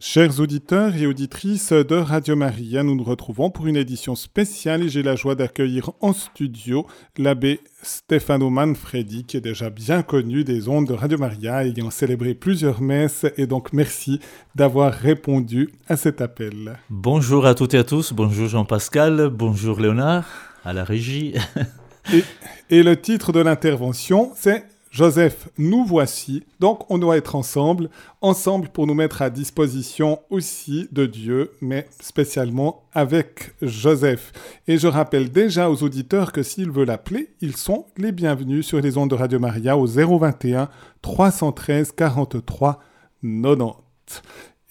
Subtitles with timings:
[0.00, 4.88] Chers auditeurs et auditrices de Radio Maria, nous nous retrouvons pour une édition spéciale et
[4.88, 6.86] j'ai la joie d'accueillir en studio
[7.16, 12.34] l'abbé Stefano Manfredi qui est déjà bien connu des ondes de Radio Maria ayant célébré
[12.34, 14.20] plusieurs messes et donc merci
[14.54, 16.78] d'avoir répondu à cet appel.
[16.90, 20.26] Bonjour à toutes et à tous, bonjour Jean-Pascal, bonjour Léonard,
[20.64, 21.34] à la régie.
[22.14, 22.22] et,
[22.70, 24.64] et le titre de l'intervention c'est
[24.98, 26.42] Joseph, nous voici.
[26.58, 27.88] Donc on doit être ensemble,
[28.20, 34.32] ensemble pour nous mettre à disposition aussi de Dieu, mais spécialement avec Joseph.
[34.66, 38.80] Et je rappelle déjà aux auditeurs que s'ils veulent appeler, ils sont les bienvenus sur
[38.80, 40.68] les ondes de Radio Maria au 021
[41.00, 42.82] 313 43
[43.22, 43.74] 90.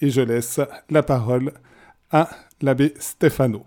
[0.02, 1.54] Et je laisse la parole
[2.12, 2.30] à
[2.62, 3.64] l'abbé Stefano.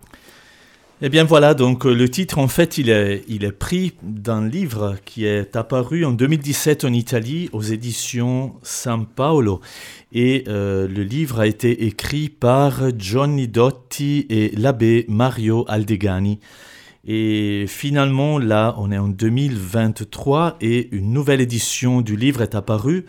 [1.03, 4.47] Eh bien voilà, donc euh, le titre en fait il est, il est pris d'un
[4.47, 9.61] livre qui est apparu en 2017 en Italie aux éditions San Paolo.
[10.13, 16.39] Et euh, le livre a été écrit par Johnny Dotti et l'abbé Mario Aldegani.
[17.07, 23.07] Et finalement là on est en 2023 et une nouvelle édition du livre est apparue.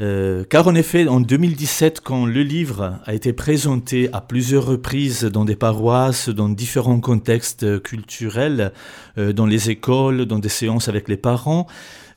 [0.00, 5.24] Euh, car en effet, en 2017, quand le livre a été présenté à plusieurs reprises
[5.24, 8.72] dans des paroisses, dans différents contextes culturels,
[9.18, 11.68] euh, dans les écoles, dans des séances avec les parents,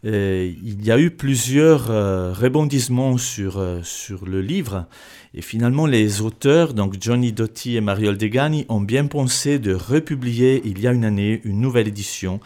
[0.05, 1.87] euh, il y a eu plusieurs
[2.35, 4.85] rebondissements sur, sur le livre.
[5.33, 10.63] Et finalement, les auteurs, donc Johnny Dotti et Mario Aldegani, ont bien pensé de republier
[10.65, 12.39] il y a une année une nouvelle édition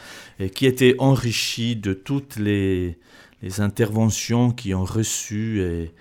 [0.55, 2.97] qui était enrichie de toutes les
[3.42, 5.92] les interventions qui ont reçu et,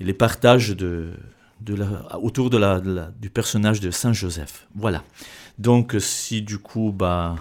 [0.00, 0.74] les partages
[2.20, 2.80] autour de la,
[3.20, 4.66] du personnage de Saint Joseph.
[4.74, 5.04] Voilà.
[5.58, 7.36] Donc si du coup bah,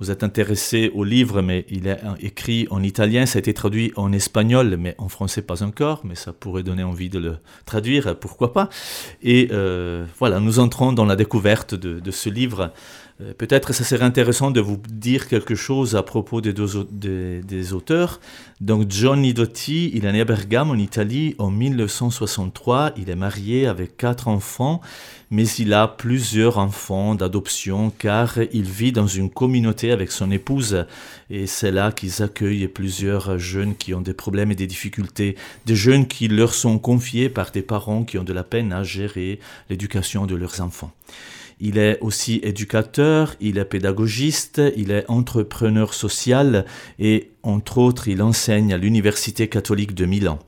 [0.00, 3.92] vous êtes intéressé au livre, mais il est écrit en italien, ça a été traduit
[3.96, 8.16] en espagnol, mais en français pas encore, mais ça pourrait donner envie de le traduire,
[8.18, 8.68] pourquoi pas.
[9.22, 12.72] Et euh, voilà, nous entrons dans la découverte de, ce livre
[13.36, 18.20] peut-être ça serait intéressant de vous dire quelque chose à propos des deux des, auteurs.
[18.60, 22.92] Donc Johnny Dotti, il est né à Bergame en Italie en 1963.
[22.96, 24.80] Il est marié avec quatre enfants,
[25.32, 30.86] mais il a plusieurs enfants d'adoption car il vit dans une communauté avec son épouse
[31.28, 35.76] et c'est là qu'ils accueillent plusieurs jeunes qui ont des problèmes et des difficultés, des
[35.76, 39.40] jeunes qui leur sont confiés par des parents qui ont de la peine à gérer
[39.70, 40.92] l'éducation de leurs enfants.
[41.60, 46.64] Il est aussi éducateur, il est pédagogiste, il est entrepreneur social
[46.98, 50.38] et entre autres il enseigne à l'Université catholique de Milan.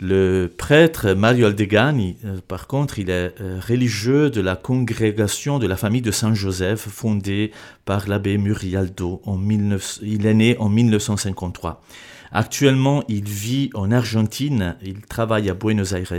[0.00, 5.66] Le prêtre Mario Aldegani, euh, par contre, il est euh, religieux de la congrégation de
[5.66, 7.50] la famille de Saint-Joseph fondée
[7.84, 9.20] par l'abbé Murialdo.
[9.24, 11.82] En il est né en 1953.
[12.30, 16.12] Actuellement, il vit en Argentine, il travaille à Buenos Aires.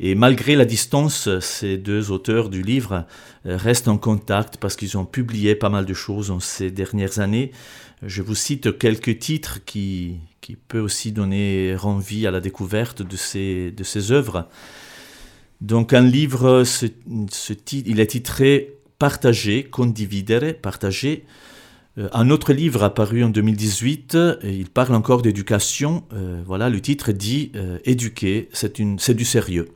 [0.00, 3.06] Et malgré la distance, ces deux auteurs du livre
[3.46, 7.20] euh, restent en contact parce qu'ils ont publié pas mal de choses en ces dernières
[7.20, 7.52] années.
[8.02, 13.16] Je vous cite quelques titres qui, qui peuvent aussi donner envie à la découverte de
[13.16, 14.48] ces, de ces œuvres.
[15.60, 16.64] Donc un livre,
[17.72, 21.24] il est titré Partager, condividere, partager.
[21.98, 26.04] Euh, un autre livre apparu en 2018, il parle encore d'éducation.
[26.12, 27.52] Euh, voilà, le titre dit
[27.84, 29.68] Éduquer, c'est du sérieux.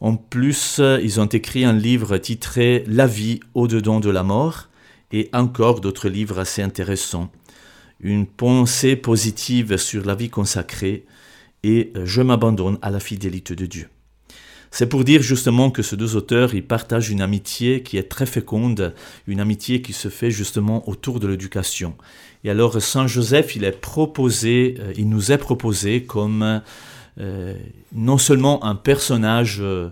[0.00, 4.68] En plus, ils ont écrit un livre titré La vie au-dedans de la mort
[5.12, 7.30] et encore d'autres livres assez intéressants.
[8.00, 11.06] Une pensée positive sur la vie consacrée
[11.62, 13.88] et Je m'abandonne à la fidélité de Dieu.
[14.76, 18.26] C'est pour dire justement que ces deux auteurs, ils partagent une amitié qui est très
[18.26, 18.92] féconde,
[19.28, 21.94] une amitié qui se fait justement autour de l'éducation.
[22.42, 26.58] Et alors Saint Joseph, il est proposé, euh, il nous est proposé comme euh,
[27.16, 29.90] non seulement un personnage euh,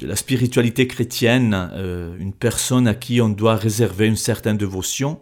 [0.00, 5.20] de la spiritualité chrétienne, euh, une personne à qui on doit réserver une certaine dévotion.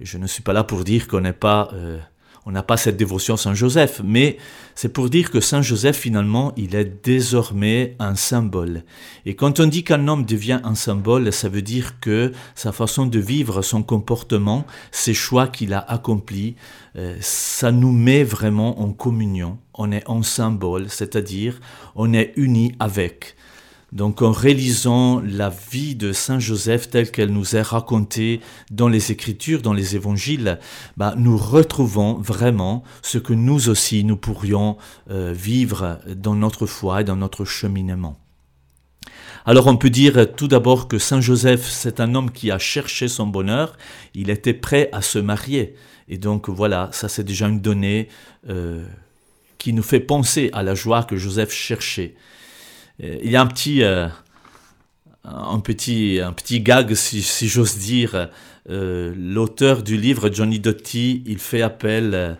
[0.00, 1.70] Je ne suis pas là pour dire qu'on n'est pas
[2.48, 4.38] on n'a pas cette dévotion Saint Joseph, mais
[4.74, 8.84] c'est pour dire que Saint Joseph, finalement, il est désormais un symbole.
[9.26, 13.04] Et quand on dit qu'un homme devient un symbole, ça veut dire que sa façon
[13.04, 16.54] de vivre, son comportement, ses choix qu'il a accomplis,
[16.96, 19.58] euh, ça nous met vraiment en communion.
[19.74, 21.60] On est en symbole, c'est-à-dire
[21.96, 23.36] on est unis avec.
[23.92, 28.40] Donc en réalisant la vie de Saint Joseph telle qu'elle nous est racontée
[28.70, 30.58] dans les Écritures, dans les Évangiles,
[30.98, 34.76] bah, nous retrouvons vraiment ce que nous aussi nous pourrions
[35.10, 38.18] euh, vivre dans notre foi et dans notre cheminement.
[39.46, 43.08] Alors on peut dire tout d'abord que Saint Joseph, c'est un homme qui a cherché
[43.08, 43.78] son bonheur,
[44.12, 45.74] il était prêt à se marier.
[46.10, 48.08] Et donc voilà, ça c'est déjà une donnée
[48.50, 48.84] euh,
[49.56, 52.14] qui nous fait penser à la joie que Joseph cherchait.
[52.98, 58.28] Il y a un petit, un petit, un petit gag, si, j'ose dire.
[58.66, 62.36] L'auteur du livre, Johnny Doty, il fait appel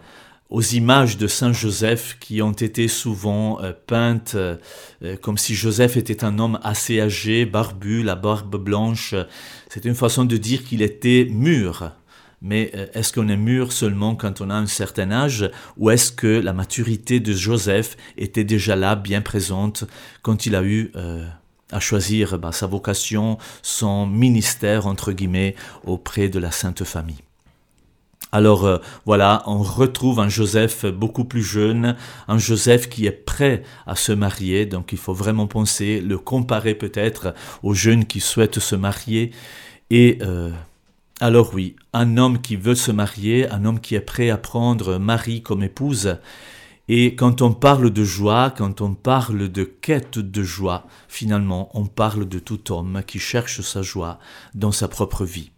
[0.51, 4.57] aux images de Saint Joseph qui ont été souvent euh, peintes euh,
[5.03, 9.15] euh, comme si Joseph était un homme assez âgé, barbu, la barbe blanche.
[9.69, 11.93] C'est une façon de dire qu'il était mûr.
[12.41, 16.27] Mais est-ce qu'on est mûr seulement quand on a un certain âge ou est-ce que
[16.27, 19.85] la maturité de Joseph était déjà là, bien présente,
[20.23, 20.93] quand il a eu
[21.73, 27.23] à choisir bah, sa vocation, son ministère, entre guillemets, auprès de la Sainte Famille?
[28.31, 31.97] Alors euh, voilà, on retrouve un Joseph beaucoup plus jeune,
[32.27, 36.75] un Joseph qui est prêt à se marier, donc il faut vraiment penser, le comparer
[36.75, 39.31] peut-être aux jeunes qui souhaitent se marier.
[39.91, 40.51] Et euh,
[41.21, 44.99] alors oui, un homme qui veut se marier, un homme qui est prêt à prendre
[44.99, 46.19] Marie comme épouse.
[46.89, 51.87] Et quand on parle de joie, quand on parle de quête de joie, finalement, on
[51.87, 54.19] parle de tout homme qui cherche sa joie
[54.55, 55.51] dans sa propre vie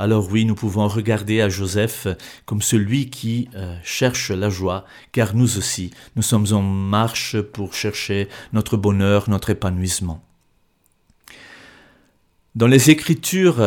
[0.00, 2.06] alors oui, nous pouvons regarder à Joseph
[2.46, 7.74] comme celui qui euh, cherche la joie, car nous aussi, nous sommes en marche pour
[7.74, 10.22] chercher notre bonheur, notre épanouissement.
[12.54, 13.60] Dans les Écritures,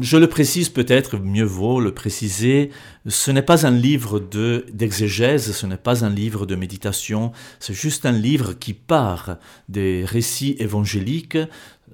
[0.00, 2.70] je le précise peut-être, mieux vaut le préciser,
[3.06, 7.74] ce n'est pas un livre de, d'exégèse, ce n'est pas un livre de méditation, c'est
[7.74, 9.36] juste un livre qui part
[9.68, 11.38] des récits évangéliques,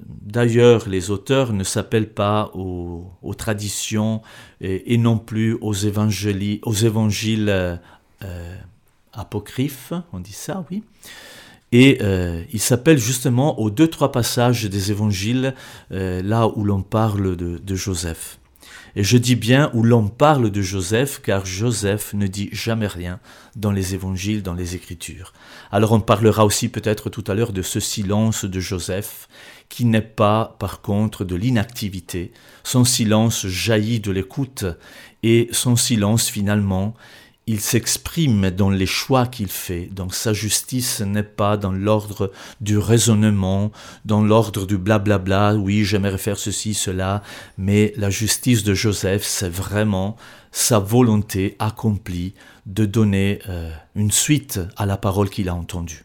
[0.02, 4.22] D'ailleurs, les auteurs ne s'appellent pas aux, traditions
[4.60, 8.56] et, non plus aux, aux évangiles euh,
[9.12, 10.82] apocryphes, on dit ça, oui.
[11.72, 15.54] Et euh, ils s'appellent justement aux deux, trois passages des évangiles,
[15.92, 18.40] euh, là où l'on parle de Joseph.
[18.96, 23.20] Et je dis bien où l'on parle de Joseph, car Joseph ne dit jamais rien
[23.56, 25.32] dans les évangiles, dans les écritures.
[25.70, 29.28] Alors on parlera aussi peut-être tout à l'heure de ce silence de Joseph,
[29.68, 32.32] qui n'est pas par contre de l'inactivité.
[32.64, 34.64] Son silence jaillit de l'écoute,
[35.22, 36.94] et son silence finalement
[37.50, 42.30] il s'exprime dans les choix qu'il fait, donc sa justice n'est pas dans l'ordre
[42.60, 43.72] du raisonnement,
[44.04, 47.24] dans l'ordre du blablabla, oui j'aimerais faire ceci, cela,
[47.58, 50.16] mais la justice de Joseph, c'est vraiment
[50.52, 52.34] sa volonté accomplie
[52.66, 56.04] de donner euh, une suite à la parole qu'il a entendue.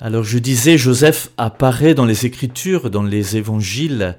[0.00, 4.18] Alors je disais, Joseph apparaît dans les Écritures, dans les Évangiles,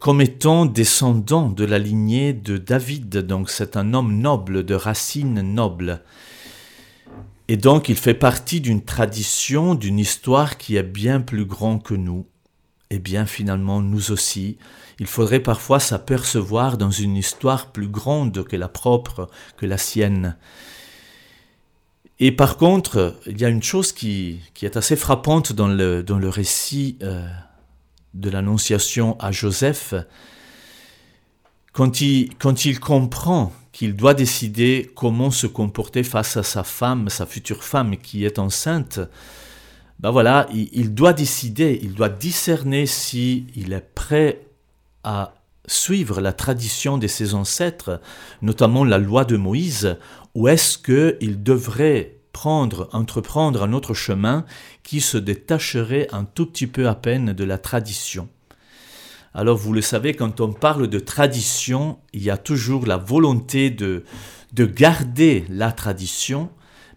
[0.00, 3.18] comme étant descendant de la lignée de David.
[3.18, 6.02] Donc c'est un homme noble, de racines nobles.
[7.48, 11.94] Et donc il fait partie d'une tradition, d'une histoire qui est bien plus grand que
[11.94, 12.26] nous.
[12.90, 14.58] Et bien finalement nous aussi,
[14.98, 20.36] il faudrait parfois s'apercevoir dans une histoire plus grande que la propre, que la sienne.
[22.20, 26.18] Et par contre, il y a une chose qui, est assez frappante dans le, dans
[26.18, 27.26] le récit euh,
[28.14, 29.94] de l'Annonciation à Joseph,
[31.72, 37.08] quand il, quand il comprend qu'il doit décider comment se comporter face à sa femme,
[37.08, 39.00] sa future femme qui est enceinte,
[39.98, 44.40] ben voilà, il, doit décider, il doit discerner si il est prêt
[45.04, 45.34] à
[45.66, 48.00] suivre la tradition de ses ancêtres,
[48.42, 49.96] notamment la loi de Moïse,
[50.34, 54.44] ou est-ce qu'il devrait prendre, entreprendre un autre chemin
[54.82, 58.28] qui se détacherait un tout petit peu à peine de la tradition.
[59.34, 63.70] Alors vous le savez, quand on parle de tradition, il y a toujours la volonté
[63.70, 64.04] de,
[64.52, 66.50] de garder la tradition,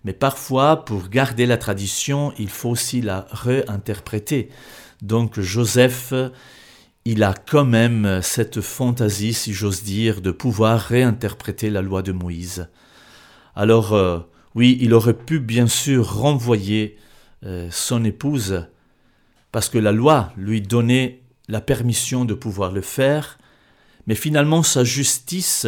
[0.03, 4.49] mais parfois pour garder la tradition, il faut aussi la réinterpréter.
[5.01, 6.13] Donc Joseph,
[7.05, 12.11] il a quand même cette fantaisie, si j'ose dire, de pouvoir réinterpréter la loi de
[12.11, 12.67] Moïse.
[13.55, 14.19] Alors, euh,
[14.55, 16.97] oui, il aurait pu bien sûr renvoyer
[17.45, 18.65] euh, son épouse
[19.51, 23.37] parce que la loi lui donnait la permission de pouvoir le faire,
[24.07, 25.67] mais finalement sa justice,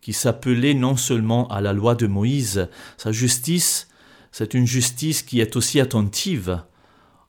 [0.00, 3.88] qui s'appelait non seulement à la loi de Moïse, sa justice,
[4.30, 6.62] c'est une justice qui est aussi attentive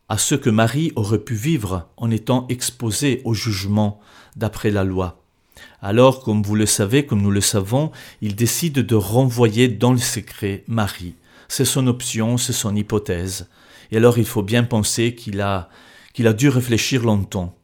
[0.09, 3.99] à ce que Marie aurait pu vivre en étant exposée au jugement
[4.35, 5.26] d'après la loi.
[5.81, 7.91] Alors, comme vous le savez, comme nous le savons,
[8.21, 11.15] il décide de renvoyer dans le secret Marie.
[11.47, 13.47] C'est son option, c'est son hypothèse.
[13.91, 15.69] Et alors il faut bien penser qu'il a,
[16.13, 17.55] qu'il a dû réfléchir longtemps.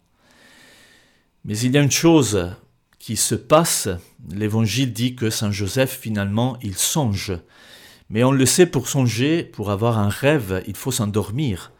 [1.46, 2.52] Mais il y a une chose
[3.00, 3.90] qui se passe,
[4.32, 7.34] l'évangile dit que Saint Joseph finalement il songe.
[8.10, 11.72] Mais on le sait pour songer, pour avoir un rêve, il faut s'endormir.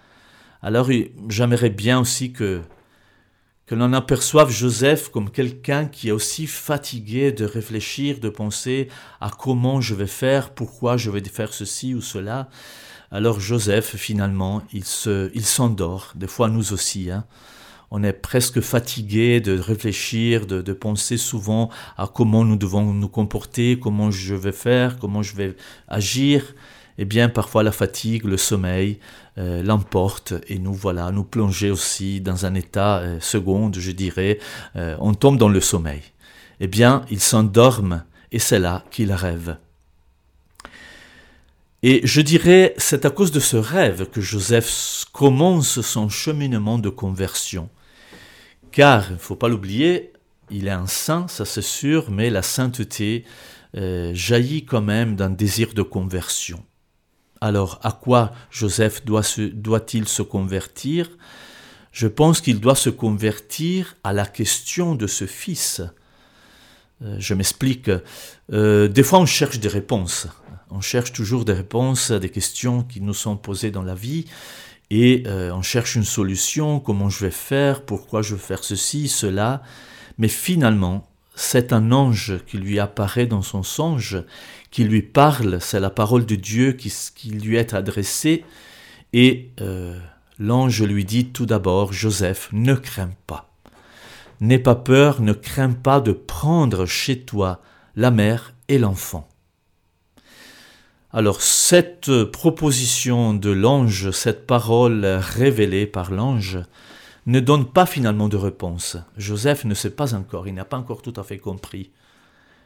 [0.62, 0.90] Alors
[1.30, 2.62] j'aimerais bien aussi que
[3.66, 8.90] que l'on aperçoive Joseph comme quelqu'un qui est aussi fatigué de réfléchir, de penser
[9.22, 12.50] à comment je vais faire, pourquoi je vais faire ceci ou cela.
[13.12, 17.10] Alors Joseph, finalement, il se, il s'endort, des fois nous aussi.
[17.10, 17.26] Hein.
[17.92, 23.08] On est presque fatigué de réfléchir, de, de, penser souvent à comment nous devons nous
[23.08, 25.56] comporter, comment je vais faire, comment je vais
[25.88, 26.56] agir.
[26.98, 29.00] Eh bien, parfois la fatigue, le sommeil
[29.40, 34.38] euh, l'emporte et nous voilà, nous plonger aussi dans un état euh, seconde, je dirais.
[34.76, 36.04] Euh, on tombe dans le sommeil.
[36.60, 39.58] Eh bien, il s'endorment et c'est là qu'il rêve.
[41.82, 46.90] Et je dirais, c'est à cause de ce rêve que Joseph commence son cheminement de
[46.90, 47.70] conversion.
[48.72, 50.14] Car, il ne faut pas l'oublier,
[50.52, 53.26] il est un saint, ça c'est sûr, mais la sainteté
[53.76, 56.64] jaillit quand même d'un désir de conversion.
[57.44, 61.10] Alors, à quoi Joseph doit-il doit se convertir?
[61.92, 65.82] Je pense qu'il doit se convertir à la question de ce fils.
[67.02, 67.92] Euh, je m'explique.
[68.54, 70.30] Euh, des fois, on cherche des réponses.
[70.72, 74.24] On cherche toujours des réponses à des questions qui nous sont posées dans la vie
[74.90, 79.10] et euh, on cherche une solution, comment je vais faire, pourquoi je vais faire ceci,
[79.10, 79.64] cela?
[80.18, 81.06] Mais finalement,
[81.36, 84.24] c'est un ange qui lui apparaît dans son songe,
[84.72, 86.92] qui lui parle, c'est la parole de Dieu qui,
[87.30, 88.44] lui est adressée,
[89.14, 90.00] et euh,
[90.40, 93.50] l'ange lui dit tout d'abord, Joseph, ne crains pas.
[94.42, 97.62] N'aie pas peur, ne crains pas de prendre chez toi
[97.96, 99.30] la mère et l'enfant.
[101.12, 106.60] Alors cette proposition de l'ange, cette parole révélée par l'ange,
[107.26, 108.98] ne donne pas finalement de réponse.
[109.18, 111.92] Joseph ne sait pas encore, il n'a pas encore tout à fait compris.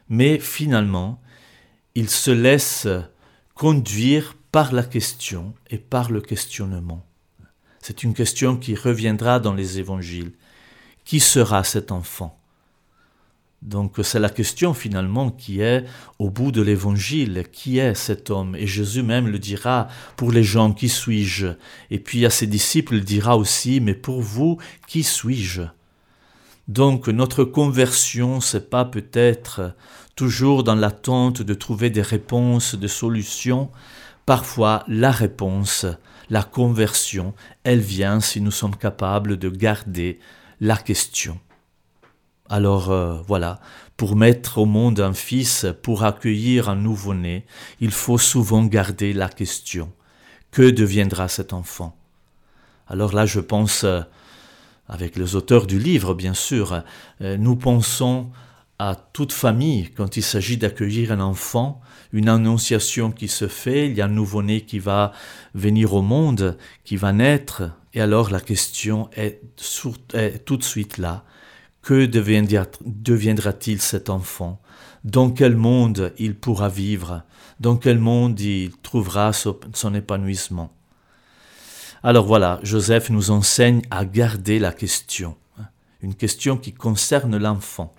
[0.08, 1.20] Mais finalement,
[1.94, 2.88] il se laisse
[3.54, 7.04] conduire par la question et par le questionnement.
[7.80, 10.32] C'est une question qui reviendra dans les évangiles.
[11.04, 12.38] Qui sera cet enfant?
[13.62, 15.84] Donc c'est la question finalement qui est
[16.18, 18.54] au bout de l'évangile, qui est cet homme?
[18.54, 21.48] Et Jésus même le dira pour les gens, qui suis-je?
[21.90, 25.62] Et puis à ses disciples, il dira aussi, mais pour vous, qui suis-je?
[26.68, 29.74] Donc notre conversion, c'est pas peut-être
[30.14, 33.70] toujours dans l'attente de trouver des réponses, des solutions.
[34.26, 35.86] Parfois, la réponse,
[36.30, 37.34] la conversion,
[37.64, 40.18] elle vient si nous sommes capables de garder
[40.60, 41.40] la question.
[42.48, 43.60] Alors euh, voilà,
[43.96, 47.44] pour mettre au monde un fils, pour accueillir un nouveau-né,
[47.80, 49.92] il faut souvent garder la question.
[50.50, 51.94] Que deviendra cet enfant?
[52.86, 54.00] Alors là, je pense, euh,
[54.88, 56.82] avec les auteurs du livre, bien sûr,
[57.20, 58.30] euh, nous pensons
[58.78, 63.96] à toute famille quand il s'agit d'accueillir un enfant, une annonciation qui se fait, il
[63.96, 65.12] y a un nouveau-né qui va
[65.52, 69.42] venir au monde, qui va naître, et alors la question est,
[70.14, 71.24] est tout de suite là.
[71.82, 74.60] Que deviendra-t-il cet enfant?
[75.04, 77.22] Dans quel monde il pourra vivre?
[77.60, 80.72] Dans quel monde il trouvera son épanouissement?
[82.02, 85.64] Alors voilà, Joseph nous enseigne à garder la question, hein,
[86.00, 87.92] une question qui concerne l'enfant.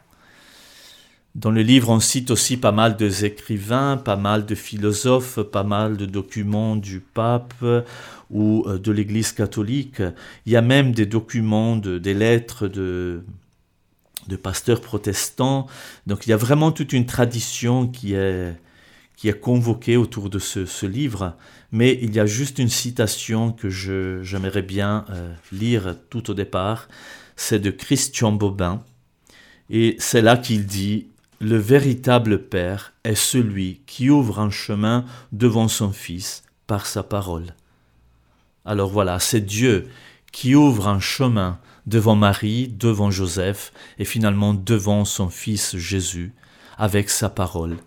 [1.35, 5.95] Dans le livre, on cite aussi pas mal d'écrivains, pas mal de philosophes, pas mal
[5.95, 7.53] de documents du pape
[8.31, 10.01] ou euh, de l'Église catholique.
[10.45, 13.23] Il y a même des documents, des lettres de
[14.27, 15.67] de pasteurs protestants.
[16.07, 18.53] Donc il y a vraiment toute une tradition qui est,
[19.15, 21.35] qui est convoquée autour de ce, livre,
[21.71, 26.87] mais il y a juste une citation que j'aimerais bien euh, lire tout au départ,
[27.35, 28.81] c'est de Christian Bobin,
[29.69, 31.07] et c'est là qu'il dit
[31.39, 37.55] Le véritable Père est celui qui ouvre un chemin devant son Fils par sa parole.
[38.65, 39.89] Alors voilà, c'est Dieu
[40.31, 46.33] qui ouvre un chemin devant Marie, devant Joseph et finalement devant son Fils Jésus
[46.77, 47.77] avec sa parole.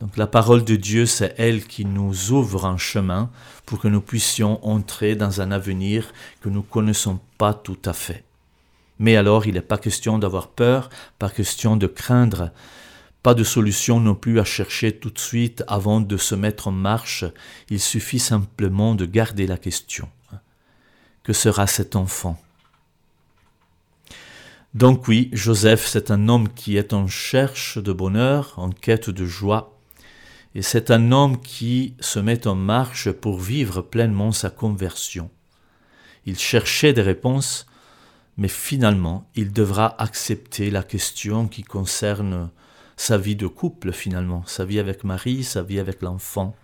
[0.00, 3.30] Donc la parole de Dieu, c'est elle qui nous ouvre un chemin
[3.64, 6.12] pour que nous puissions entrer dans un avenir
[6.42, 8.24] que nous ne connaissons pas tout à fait.
[8.98, 12.50] Mais alors, il n'est pas question d'avoir peur, pas question de craindre,
[13.22, 16.72] pas de solution non plus à chercher tout de suite avant de se mettre en
[16.72, 17.24] marche,
[17.70, 20.08] il suffit simplement de garder la question.
[21.22, 22.38] Que sera cet enfant?
[24.76, 29.24] Donc oui, Joseph, c'est un homme qui est en cherche de bonheur, en quête de
[29.24, 29.80] joie,
[30.54, 35.30] et c'est un homme qui se met en marche pour vivre pleinement sa conversion.
[36.26, 37.64] Il cherchait des réponses,
[38.36, 42.50] mais finalement, il devra accepter la question qui concerne
[42.98, 46.54] sa vie de couple, finalement, sa vie avec Marie, sa vie avec l'enfant.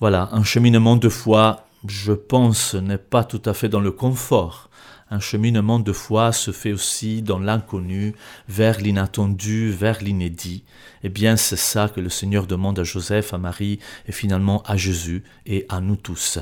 [0.00, 4.70] Voilà, un cheminement de foi je pense, n'est pas tout à fait dans le confort.
[5.08, 8.14] Un cheminement de foi se fait aussi dans l'inconnu,
[8.48, 10.64] vers l'inattendu, vers l'inédit.
[11.04, 14.76] Eh bien, c'est ça que le Seigneur demande à Joseph, à Marie et finalement à
[14.76, 16.40] Jésus et à nous tous.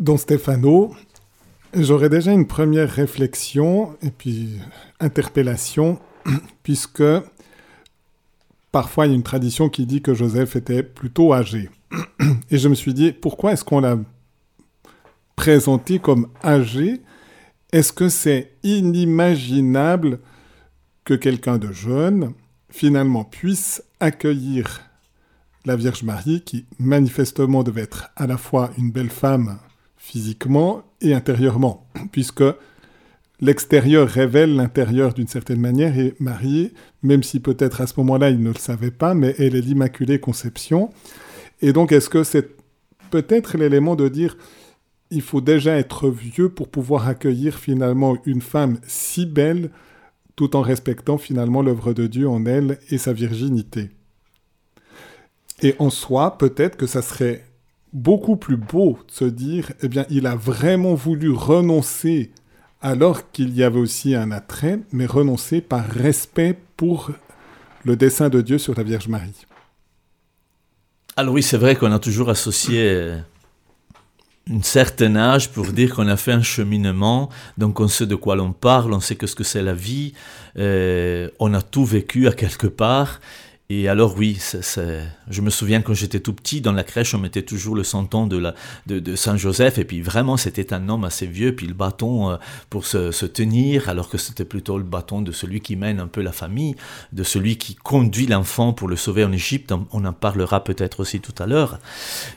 [0.00, 0.94] Don Stefano,
[1.72, 4.58] j'aurais déjà une première réflexion et puis
[5.00, 5.98] interpellation,
[6.64, 7.02] puisque
[8.76, 11.70] parfois il y a une tradition qui dit que Joseph était plutôt âgé.
[12.50, 13.96] Et je me suis dit, pourquoi est-ce qu'on l'a
[15.34, 17.00] présenté comme âgé?
[17.72, 20.20] Est-ce que c'est inimaginable
[21.06, 22.34] que quelqu'un de jeune,
[22.68, 24.82] finalement, puisse accueillir
[25.64, 29.58] la Vierge Marie, qui manifestement devait être à la fois une belle femme
[29.96, 32.44] physiquement et intérieurement, puisque
[33.40, 38.40] l'extérieur révèle l'intérieur d'une certaine manière, et Marie, même si peut-être à ce moment-là il
[38.40, 40.90] ne le savait pas, mais elle est l'Immaculée Conception.
[41.60, 42.56] Et donc est-ce que c'est
[43.10, 44.36] peut-être l'élément de dire
[45.10, 49.70] il faut déjà être vieux pour pouvoir accueillir finalement une femme si belle,
[50.34, 53.90] tout en respectant finalement l'œuvre de Dieu en elle et sa virginité?
[55.62, 57.44] Et en soi, peut-être que ça serait
[57.92, 62.30] beaucoup plus beau de se dire, eh bien, il a vraiment voulu renoncer
[62.80, 67.10] alors qu'il y avait aussi un attrait, mais renoncer par respect pour
[67.84, 69.46] le dessein de Dieu sur la Vierge Marie.
[71.16, 73.14] Alors oui, c'est vrai qu'on a toujours associé
[74.50, 78.36] un certain âge pour dire qu'on a fait un cheminement, donc on sait de quoi
[78.36, 80.12] l'on parle, on sait que ce que c'est la vie,
[80.56, 83.20] euh, on a tout vécu à quelque part,
[83.68, 84.38] et alors oui,
[85.28, 88.28] je me souviens quand j'étais tout petit, dans la crèche, on mettait toujours le santon
[88.28, 92.36] de, Saint-Joseph, et puis vraiment c'était un homme assez vieux, puis le bâton euh,
[92.70, 96.22] pour se, tenir, alors que c'était plutôt le bâton de celui qui mène un peu
[96.22, 96.76] la famille,
[97.12, 101.18] de celui qui conduit l'enfant pour le sauver en Égypte, on, en parlera peut-être aussi
[101.18, 101.80] tout à l'heure.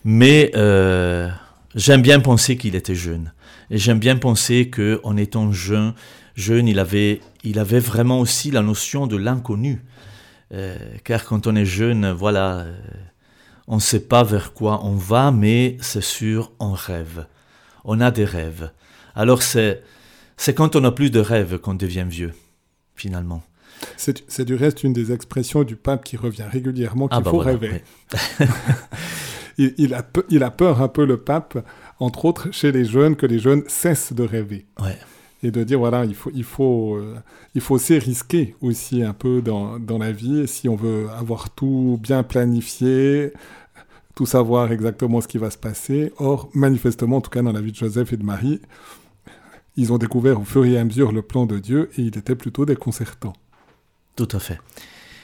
[0.03, 1.29] Mais euh,
[1.75, 3.33] j'aime bien penser qu'il était jeune,
[3.69, 5.93] et j'aime bien penser qu'en étant jeune,
[6.33, 9.83] jeune il, avait, il avait vraiment aussi la notion de l'inconnu.
[10.51, 12.73] Euh, car quand on est jeune, voilà, euh,
[13.67, 17.27] on ne sait pas vers quoi on va, mais c'est sûr, on rêve.
[17.85, 18.71] On a des rêves.
[19.15, 19.83] Alors c'est,
[20.37, 22.33] c'est quand on n'a plus de rêves qu'on devient vieux,
[22.95, 23.43] finalement.
[23.95, 27.37] C'est, du reste une des expressions du pape qui revient régulièrement qu'il ah bah faut
[27.37, 27.81] rêver.
[29.57, 31.65] il, a il a peur un peu, le pape,
[31.99, 34.65] entre autres chez les jeunes, que les jeunes cessent de rêver.
[34.81, 34.97] Ouais
[35.43, 37.15] et de dire voilà, il faut, il faut, euh,
[37.55, 41.49] il faut aussi risquer aussi un peu dans, dans, la vie si on veut avoir
[41.49, 43.33] tout bien planifié,
[44.15, 46.11] tout savoir exactement ce qui va se passer.
[46.17, 48.61] Or, manifestement, en tout cas dans la vie de Joseph et de Marie,
[49.77, 52.35] ils ont découvert au fur et à mesure le plan de Dieu et il était
[52.35, 53.33] plutôt déconcertant.
[54.15, 54.59] Tout à fait.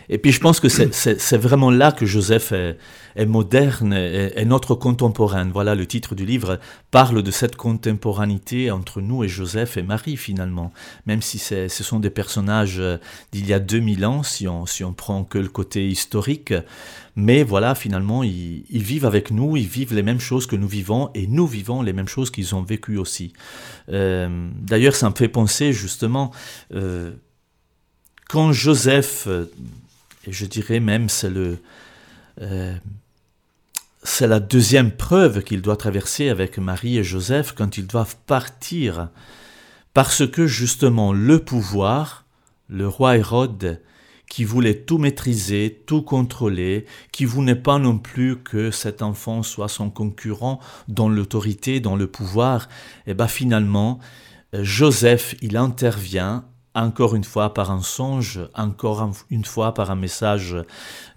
[0.10, 5.50] Et puis je pense que c'est vraiment là que Joseph est, moderne et, notre contemporain.
[5.52, 6.60] Voilà, le titre du livre
[6.92, 10.72] parle de cette contemporanéité entre nous et Joseph et Marie finalement.
[11.06, 12.82] Même si ce sont des personnages
[13.32, 16.54] d'il y a 2000 ans, si on, si on prend que le côté historique.
[17.16, 21.10] Mais voilà, finalement, ils, vivent avec nous, ils vivent les mêmes choses que nous vivons
[21.14, 23.32] et nous vivons les mêmes choses qu'ils ont vécues aussi.
[23.90, 26.32] Euh, d'ailleurs, ça me fait penser justement...
[26.74, 27.12] Euh,
[28.28, 29.28] quand Joseph
[30.26, 31.60] et je dirais même c'est le
[32.42, 32.76] euh,
[34.06, 39.10] c'est la deuxième preuve qu'il doit traverser avec Marie et Joseph quand ils doivent partir,
[39.96, 42.26] parce que justement le pouvoir,
[42.70, 43.82] le roi Hérode,
[44.30, 49.70] qui voulait tout maîtriser, tout contrôler, qui voulait pas non plus que cet enfant soit
[49.70, 52.70] son concurrent dans l'autorité, dans le pouvoir,
[53.08, 54.00] et eh bien finalement,
[54.54, 60.56] Joseph, il intervient encore une fois par un songe, encore une fois par un message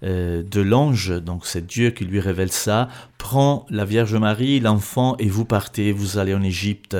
[0.03, 5.15] euh, de l'ange, donc c'est Dieu qui lui révèle ça, prend la Vierge Marie, l'enfant,
[5.19, 6.97] et vous partez, vous allez en Égypte.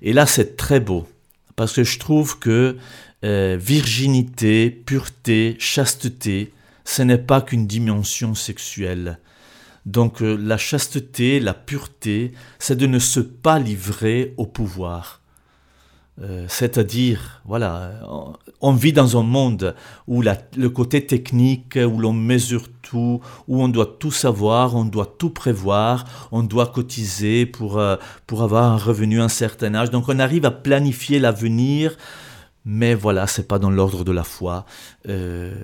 [0.00, 1.06] Et là, c'est très beau,
[1.56, 2.78] parce que je trouve que
[3.22, 9.18] euh, virginité, pureté, chasteté, ce n'est pas qu'une dimension sexuelle.
[9.84, 15.19] Donc euh, la chasteté, la pureté, c'est de ne se pas livrer au pouvoir
[16.22, 17.92] euh, c'est-à-dire, voilà,
[18.60, 19.74] on vit dans un monde
[20.06, 25.14] où le côté technique, où l'on mesure tout, où on doit tout savoir, on doit
[25.18, 29.90] tout prévoir, on doit cotiser pour, euh, pour avoir un revenu à un certain âge.
[29.90, 31.96] Donc on arrive à planifier l'avenir,
[32.66, 34.66] mais voilà, c'est pas dans l'ordre de la foi.
[35.08, 35.54] Euh,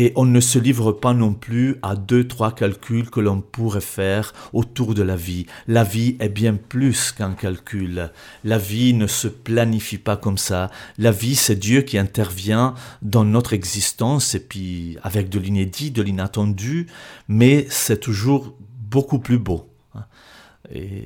[0.00, 3.80] Et on ne se livre pas non plus à deux, trois calculs que l'on pourrait
[3.80, 5.46] faire autour de la vie.
[5.66, 8.10] La vie est bien plus qu'un calcul.
[8.44, 10.70] La vie ne se planifie pas comme ça.
[10.98, 16.02] La vie, c'est Dieu qui intervient dans notre existence et puis avec de l'inédit, de
[16.02, 16.86] l'inattendu,
[17.26, 18.54] mais c'est toujours
[18.88, 19.67] beaucoup plus beau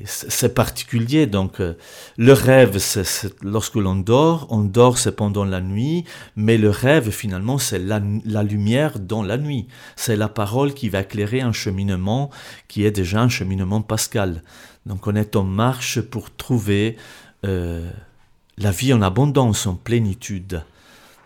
[0.05, 1.27] c'est particulier.
[1.27, 1.75] Donc, euh,
[2.16, 6.05] le rêve, c'est lorsque l'on dort, on dort, c'est pendant la nuit,
[6.37, 8.01] mais le rêve, finalement, c'est la,
[8.42, 9.68] lumière dans la nuit.
[9.96, 12.31] C'est la parole qui va éclairer un cheminement
[12.68, 14.42] qui est déjà un cheminement pascal.
[14.87, 16.96] Donc, on est en marche pour trouver
[17.46, 17.88] euh,
[18.59, 20.62] la vie en abondance, en plénitude.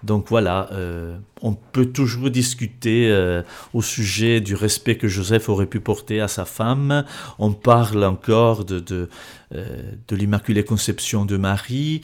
[0.03, 5.67] Donc voilà, euh, on peut toujours discuter euh, au sujet du respect que Joseph aurait
[5.67, 7.05] pu porter à sa femme.
[7.39, 9.09] On parle encore de,
[9.55, 12.03] euh, l'Immaculée Conception de Marie.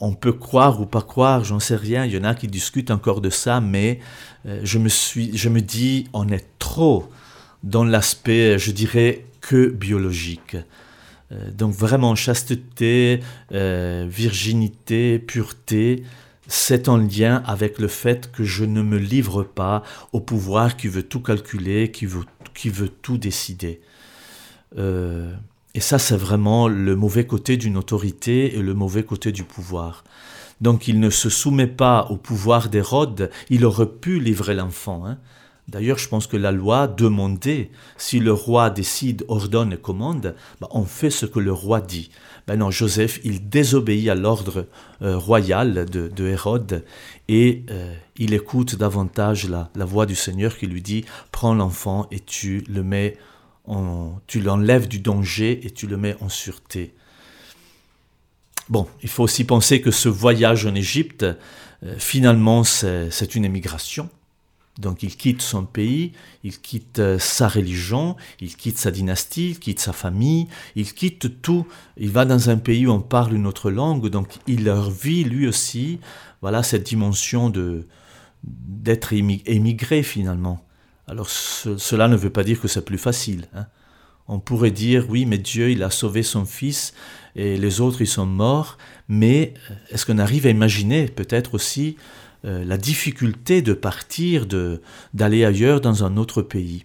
[0.00, 2.04] On peut croire ou pas croire, j'en sais rien.
[2.04, 4.00] Il y en a qui discutent encore de ça, mais
[4.62, 7.10] je me dis, on est trop
[7.62, 10.56] dans l'aspect, je dirais, que biologique.
[11.52, 16.04] donc vraiment chasteté, virginité, pureté
[16.46, 20.88] c'est en lien avec le fait que je ne me livre pas au pouvoir qui
[20.88, 23.80] veut tout calculer, qui veut, qui veut tout décider.
[24.78, 25.32] Euh,
[25.74, 30.04] et ça, c'est vraiment le mauvais côté d'une autorité et le mauvais côté du pouvoir.
[30.60, 35.04] Donc il ne se soumet pas au pouvoir d'Hérode, il aurait pu livrer l'enfant.
[35.06, 35.18] Hein.
[35.68, 40.68] D'ailleurs, je pense que la loi demandait, si le roi décide, ordonne et commande, bah,
[40.72, 42.10] on fait ce que le roi dit.
[42.46, 44.66] Ben non, Joseph, il désobéit à l'ordre
[45.00, 46.84] euh, royal de, Hérode
[47.28, 52.20] et euh, il écoute davantage la, voix du Seigneur qui lui dit Prends l'enfant et
[52.20, 53.16] tu le mets
[53.66, 56.92] en, tu l'enlèves du danger et tu le mets en sûreté.
[58.68, 64.10] Bon, il faut aussi penser que ce voyage en Égypte, euh, finalement, c'est une émigration.
[64.78, 69.58] Donc il quitte son pays, il quitte euh, sa religion, il quitte sa dynastie, il
[69.60, 71.66] quitte sa famille, il quitte tout.
[71.96, 74.68] Il va dans un pays où on parle une autre langue, donc il
[75.00, 76.00] vit lui aussi,
[76.42, 77.86] voilà cette dimension de
[78.42, 80.62] d'être émigré finalement.
[81.06, 83.46] Alors cela ne veut pas dire que c'est plus facile.
[83.54, 83.66] Hein.
[84.26, 86.94] On pourrait dire oui, mais Dieu il a sauvé son fils
[87.36, 88.76] et les autres ils sont morts,
[89.08, 91.96] mais euh, est-ce qu'on arrive à imaginer peut-être aussi
[92.44, 94.82] euh, la difficulté de partir, de,
[95.14, 96.84] d'aller ailleurs dans un autre pays.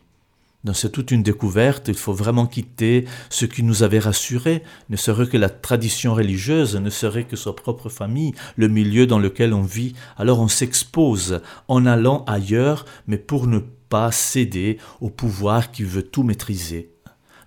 [0.63, 4.97] Donc c'est toute une découverte, il faut vraiment quitter ce qui nous avait rassurés, ne
[4.97, 9.53] serait que la tradition religieuse, ne serait que sa propre famille, le milieu dans lequel
[9.53, 9.95] on vit.
[10.17, 16.03] Alors on s'expose en allant ailleurs, mais pour ne pas céder au pouvoir qui veut
[16.03, 16.91] tout maîtriser.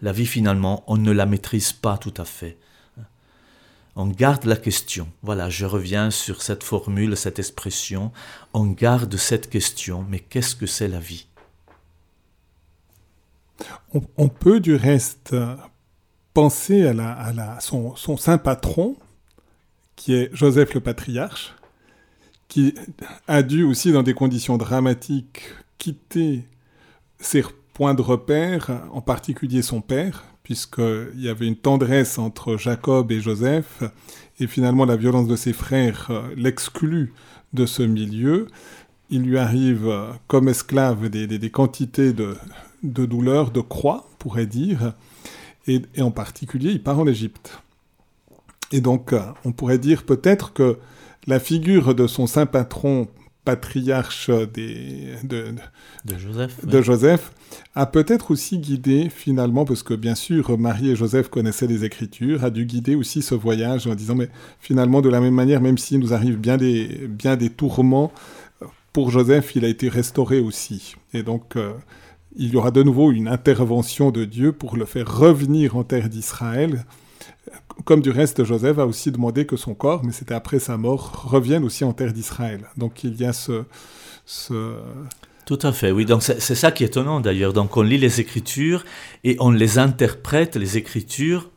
[0.00, 2.56] La vie finalement, on ne la maîtrise pas tout à fait
[3.94, 5.08] on garde la question.
[5.22, 8.12] Voilà, je reviens sur cette formule, cette expression.
[8.54, 11.26] On garde cette question, mais qu'est-ce que c'est la vie?
[14.16, 15.36] On, peut du reste
[16.34, 18.96] penser à, la, son, son, saint patron,
[19.94, 21.54] qui est Joseph le patriarche,
[22.48, 22.74] qui
[23.28, 25.42] a dû aussi, dans des conditions dramatiques,
[25.78, 26.44] quitter
[27.20, 33.10] ses points de repère, en particulier son père, puisqu'il y avait une tendresse entre Jacob
[33.10, 33.82] et Joseph,
[34.38, 37.14] et finalement la violence de ses frères euh, l'exclut
[37.54, 38.48] de ce milieu.
[39.08, 42.36] Il lui arrive, euh, comme esclave, des, quantités de,
[42.82, 44.92] de douleurs, de croix, pourrait dire,
[45.66, 47.62] et, en particulier, il part en Égypte.
[48.72, 50.76] Et donc, euh, on pourrait dire peut-être que
[51.26, 53.08] la figure de son saint patron
[53.44, 55.54] patriarche des, de,
[56.16, 57.32] Joseph, de Joseph,
[57.74, 62.44] a peut-être aussi guidé finalement, parce que bien sûr Marie et Joseph connaissaient les Écritures,
[62.44, 64.28] a dû guider aussi ce voyage en disant mais
[64.60, 68.12] finalement de la même manière, même s'il nous arrive bien des, bien des tourments,
[68.92, 70.96] pour Joseph il a été restauré aussi.
[71.12, 71.72] Et donc euh,
[72.36, 76.08] il y aura de nouveau une intervention de Dieu pour le faire revenir en terre
[76.08, 76.84] d'Israël
[77.84, 81.26] comme du reste, Joseph a aussi demandé que son corps, mais c'était après sa mort,
[81.30, 82.68] revienne aussi en terre d'Israël.
[82.76, 83.64] Donc il y a ce,
[85.44, 86.04] Tout à fait, oui.
[86.04, 87.52] Donc c'est ça qui est étonnant d'ailleurs.
[87.52, 88.84] Donc on lit les Écritures
[89.24, 91.50] et on les interprète, les Écritures,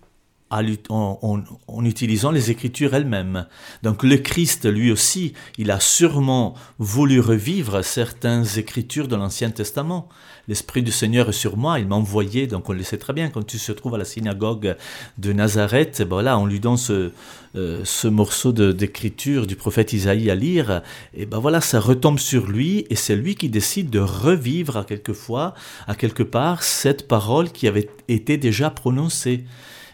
[0.90, 3.48] en, en, utilisant les Écritures elles-mêmes.
[3.84, 10.08] Donc le Christ, lui aussi, il a sûrement voulu revivre certaines Écritures de l'Ancien Testament
[10.48, 13.30] l'Esprit du Seigneur est sur moi, il m'a envoyé, donc on le sait très bien,
[13.30, 14.76] quand tu se trouves à la synagogue
[15.18, 17.12] de Nazareth, ben voilà, on lui donne ce,
[17.56, 20.82] euh, ce morceau d'écriture du prophète Isaïe à lire,
[21.14, 24.84] et ben voilà, ça retombe sur lui, et c'est lui qui décide de revivre à
[24.84, 25.54] quelque fois,
[25.88, 29.46] à quelque part, cette parole qui avait été déjà prononcée.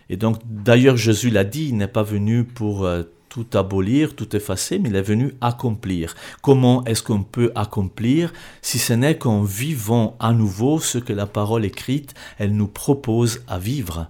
[0.10, 2.86] Et donc, d'ailleurs, Jésus l'a dit, il n'est pas venu pour...
[2.86, 6.15] Euh, tout abolir, tout effacer, mais il est venu accomplir.
[6.41, 11.28] Comment est-ce qu'on peut accomplir si ce n'est qu'en vivant à nouveau ce que la
[11.28, 14.08] parole écrite, elle nous propose à vivre?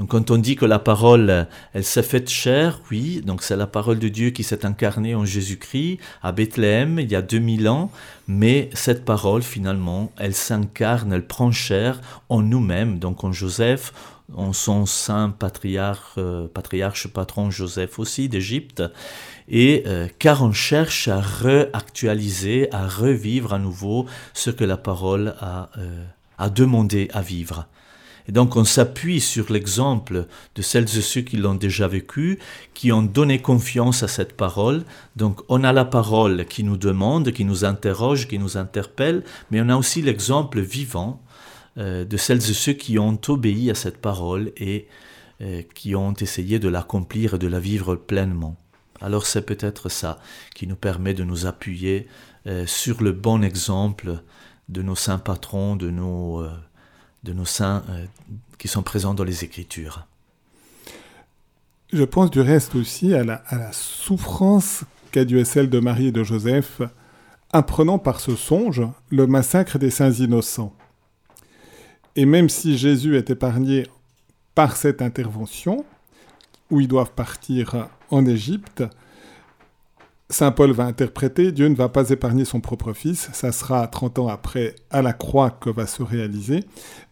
[0.00, 3.66] Donc quand on dit que la parole, elle s'est faite chair, oui, donc c'est la
[3.68, 7.92] parole de Dieu qui s'est incarnée en Jésus-Christ à Bethléem il y a 2000 ans,
[8.26, 13.92] mais cette parole finalement, elle s'incarne, elle prend chair en nous-mêmes, donc en Joseph,
[14.36, 18.82] en son saint patriarche, euh, patriarche patron Joseph aussi d'Égypte,
[19.48, 25.34] et euh, car on cherche à réactualiser, à revivre à nouveau ce que la parole
[25.40, 26.04] a, euh,
[26.38, 27.66] a demandé à vivre.
[28.28, 32.38] Et donc on s'appuie sur l'exemple de celles et ceux qui l'ont déjà vécu,
[32.74, 34.84] qui ont donné confiance à cette parole.
[35.16, 39.60] Donc on a la parole qui nous demande, qui nous interroge, qui nous interpelle, mais
[39.60, 41.20] on a aussi l'exemple vivant
[41.76, 44.88] de celles et ceux qui ont obéi à cette parole et
[45.42, 48.56] euh, qui ont essayé de l'accomplir et de la vivre pleinement.
[49.00, 50.18] Alors c'est peut-être ça
[50.54, 52.08] qui nous permet de nous appuyer
[52.46, 54.20] euh, sur le bon exemple
[54.68, 56.44] de nos saints patrons, de nos
[57.22, 58.04] de nos saints euh,
[58.58, 60.06] qui sont présents dans les Écritures.
[61.90, 66.22] Je pense du reste aussi à la, souffrance qu'a dû celle de Marie et de
[66.22, 66.82] Joseph,
[67.50, 70.74] apprenant par ce songe le massacre des saints innocents.
[72.16, 73.86] Et même si Jésus est épargné
[74.54, 75.84] par cette intervention,
[76.70, 78.84] où ils doivent partir en Égypte,
[80.30, 84.20] Saint Paul va interpréter, Dieu ne va pas épargner son propre fils, ça sera 30
[84.20, 86.64] ans après à la croix que va se réaliser,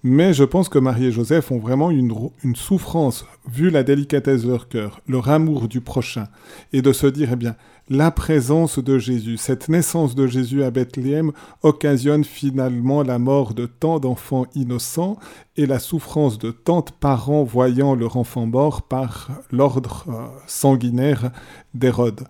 [0.04, 2.12] mais je pense que Marie et Joseph ont vraiment une,
[2.44, 6.28] une souffrance, vu la délicatesse de leur cœur, leur amour du prochain,
[6.72, 7.56] et de se dire, eh bien,
[7.90, 13.66] la présence de Jésus, cette naissance de Jésus à Bethléem occasionne finalement la mort de
[13.66, 15.18] tant d'enfants innocents
[15.56, 21.30] et la souffrance de tant de parents voyant leur enfant mort par l'ordre euh, sanguinaire
[21.72, 22.24] d'Hérode.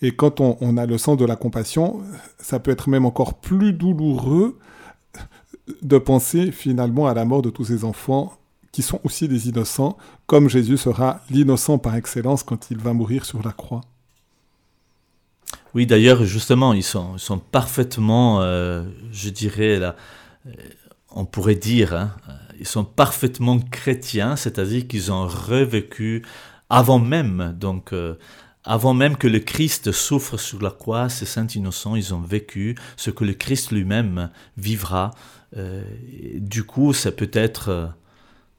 [0.00, 2.00] Et quand on, a le sens de la compassion,
[2.38, 4.58] ça peut être même encore plus douloureux
[5.82, 8.32] de penser finalement à la mort de tous ces enfants
[8.72, 13.26] qui sont aussi des innocents, comme Jésus sera l'innocent par excellence quand il va mourir
[13.26, 13.82] sur la croix.
[15.74, 17.16] Oui, d'ailleurs, justement, ils sont,
[17.50, 19.96] parfaitement, euh, je dirais, là,
[20.46, 20.50] euh,
[21.10, 22.14] on pourrait dire, hein,
[22.58, 26.22] ils sont parfaitement chrétiens, c'est-à-dire qu'ils ont revécu
[26.70, 28.14] avant même, donc euh,
[28.64, 32.76] avant même que le Christ souffre sur la croix, ces saints innocents, ils ont vécu
[32.96, 35.10] ce que le Christ lui-même vivra.
[35.56, 35.82] Euh,
[36.36, 37.86] du coup, c'est peut-être euh,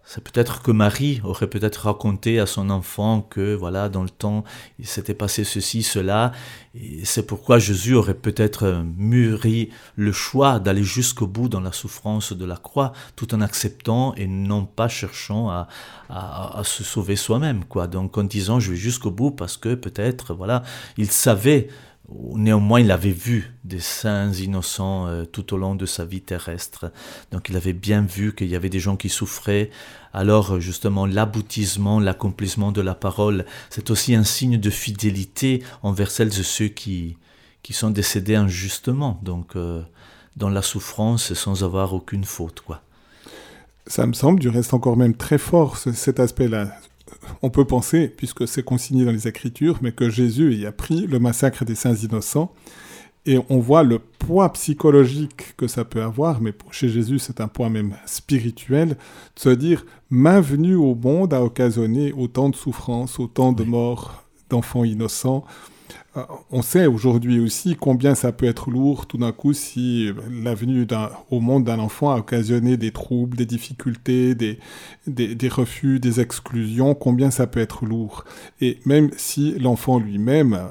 [0.05, 4.43] c'est peut-être que Marie aurait peut-être raconté à son enfant que voilà dans le temps
[4.77, 6.33] il s'était passé ceci cela
[6.75, 12.33] et c'est pourquoi Jésus aurait peut-être mûri le choix d'aller jusqu'au bout dans la souffrance
[12.33, 15.67] de la croix tout en acceptant et non pas cherchant à,
[16.09, 17.87] à, à se sauver soi-même quoi.
[17.87, 20.63] Donc en disant je vais jusqu'au bout parce que peut-être voilà
[20.97, 21.69] il savait
[22.09, 26.91] Néanmoins, il avait vu des saints innocents euh, tout au long de sa vie terrestre.
[27.31, 29.69] Donc il avait bien vu qu'il y avait des gens qui souffraient.
[30.11, 36.37] Alors justement, l'aboutissement, l'accomplissement de la parole, c'est aussi un signe de fidélité envers celles
[36.39, 37.17] et ceux qui,
[37.63, 39.81] qui sont décédés injustement, donc euh,
[40.35, 42.59] dans la souffrance sans avoir aucune faute.
[42.59, 42.81] quoi.
[43.87, 46.77] Ça me semble du reste encore même très fort cet aspect-là
[47.41, 51.07] on peut penser, puisque c'est consigné dans les Écritures, mais que Jésus y a pris
[51.07, 52.53] le massacre des saints innocents.
[53.25, 57.47] Et on voit le poids psychologique que ça peut avoir, mais chez Jésus, c'est un
[57.47, 63.19] poids même spirituel, de se dire, ma venue au monde a occasionné autant de souffrances,
[63.19, 65.45] autant de morts d'enfants innocents.
[66.15, 70.11] Euh, on sait aujourd'hui aussi combien ça peut être lourd tout d'un coup si
[70.43, 70.85] la venue
[71.31, 74.59] au monde d'un enfant a occasionné des troubles, des difficultés, des,
[75.07, 78.25] des, refus, des exclusions, combien ça peut être lourd.
[78.61, 80.69] Et même si l'enfant lui-même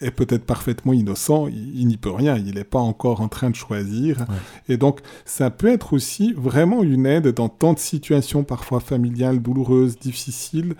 [0.00, 3.56] est peut-être parfaitement innocent, il, n'y peut rien, il n'est pas encore en train de
[3.56, 4.24] choisir.
[4.68, 9.40] Et donc, ça peut être aussi vraiment une aide dans tant de situations parfois familiales,
[9.40, 10.74] douloureuses, difficiles,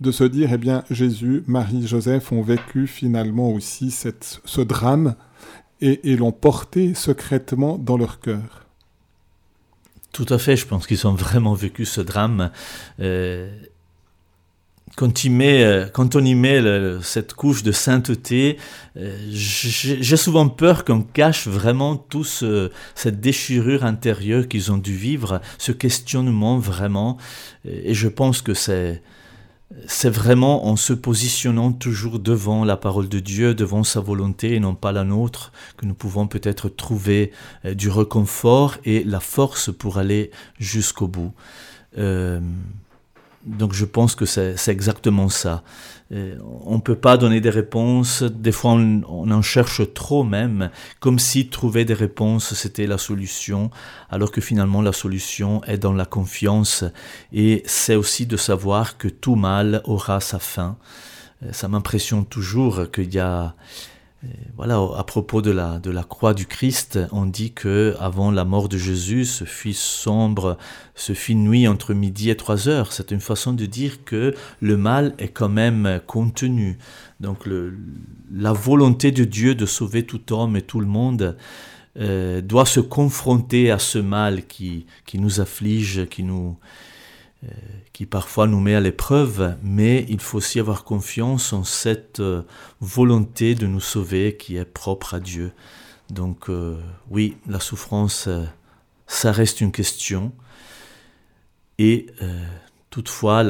[0.00, 5.16] de se dire, eh bien, Jésus, Marie, Joseph ont vécu finalement aussi ce drame
[5.80, 8.66] et, l'ont porté secrètement dans leur cœur.
[10.12, 12.50] Tout à fait, je pense qu'ils ont vraiment vécu ce drame.
[13.00, 13.50] Euh,
[15.02, 16.62] euh, quand, on y met
[17.02, 18.56] cette couche de sainteté,
[18.96, 25.42] euh, j'ai souvent peur qu'on cache vraiment tout cette déchirure intérieure qu'ils ont dû vivre,
[25.58, 27.18] ce questionnement vraiment.
[27.66, 29.02] Et je pense que c'est
[29.88, 34.60] c'est vraiment en se positionnant toujours devant la parole de Dieu, devant sa volonté et
[34.60, 37.32] non pas la nôtre, que nous pouvons peut-être trouver
[37.64, 41.32] euh, du réconfort et la force pour aller jusqu'au bout.
[41.98, 42.40] Euh,
[43.46, 45.62] donc je pense que c'est exactement ça.
[46.10, 51.18] on ne peut pas donner des réponses, des fois on, en cherche trop même, comme
[51.18, 53.70] si trouver des réponses c'était la solution,
[54.10, 56.84] alors que finalement la solution est dans la confiance
[57.32, 60.76] et c'est aussi de savoir que tout mal aura sa fin.
[61.52, 63.54] Ça m'impressionne toujours qu'il y a
[64.56, 68.44] voilà, à propos de la, de la croix du Christ, on dit que avant la
[68.44, 70.56] mort de Jésus, ce fit sombre,
[70.94, 72.92] ce fit nuit entre midi et trois heures.
[72.92, 76.78] C'est une façon de dire que le mal est quand même contenu.
[77.20, 77.48] Donc
[78.32, 81.36] la volonté de Dieu de sauver tout homme et tout le monde
[81.98, 86.58] euh, doit se confronter à ce mal qui, qui nous afflige, qui nous,
[87.92, 92.42] qui parfois nous met à l'épreuve, mais il faut aussi avoir confiance en cette euh,
[92.80, 95.52] volonté de nous sauver qui est propre à Dieu.
[96.10, 96.76] Donc euh,
[97.10, 98.28] oui, la souffrance,
[99.06, 100.32] ça reste une question.
[101.78, 102.06] Et
[102.88, 103.44] toutefois,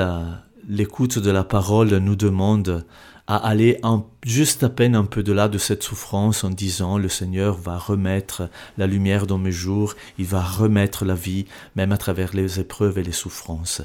[0.68, 2.84] l'écoute de la parole nous demande
[3.26, 3.80] à aller
[4.24, 7.76] juste à peine un peu de là de cette souffrance en disant le Seigneur va
[7.76, 12.60] remettre la lumière dans mes jours, il va remettre la vie, même à travers les
[12.60, 13.82] épreuves et les souffrances.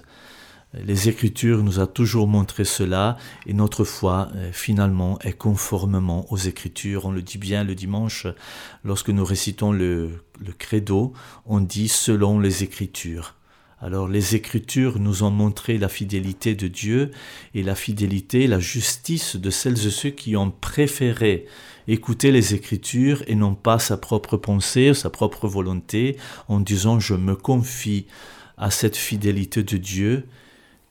[0.74, 6.38] Les Écritures nous a toujours montré cela et notre foi euh, finalement est conformément aux
[6.38, 7.06] Écritures.
[7.06, 8.26] On le dit bien le dimanche
[8.86, 11.12] lorsque nous récitons le, le credo,
[11.46, 13.36] on dit selon les Écritures.
[13.84, 17.10] Alors les Écritures nous ont montré la fidélité de Dieu
[17.56, 21.48] et la fidélité, la justice de celles et ceux qui ont préféré
[21.88, 26.18] écouter les Écritures et non pas sa propre pensée, sa propre volonté,
[26.48, 28.06] en disant je me confie
[28.56, 30.28] à cette fidélité de Dieu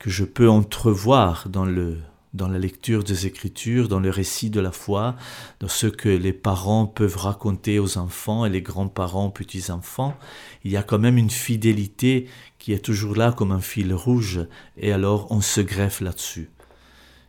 [0.01, 1.99] que je peux entrevoir dans le
[2.33, 5.17] dans la lecture des Écritures, dans le récit de la foi,
[5.59, 10.17] dans ce que les parents peuvent raconter aux enfants et les grands-parents aux petits-enfants,
[10.65, 14.41] il y a quand même une fidélité qui est toujours là comme un fil rouge,
[14.77, 16.51] et alors on se greffe là-dessus.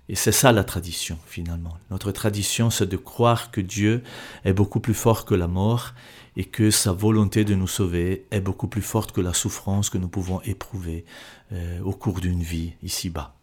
[0.09, 1.77] Et c'est ça la tradition, finalement.
[1.89, 4.03] Notre tradition, c'est de croire que Dieu
[4.43, 5.93] est beaucoup plus fort que la mort
[6.35, 9.97] et que sa volonté de nous sauver est beaucoup plus forte que la souffrance que
[9.97, 11.05] nous pouvons éprouver
[11.53, 13.40] euh, au cours d'une vie ici-bas.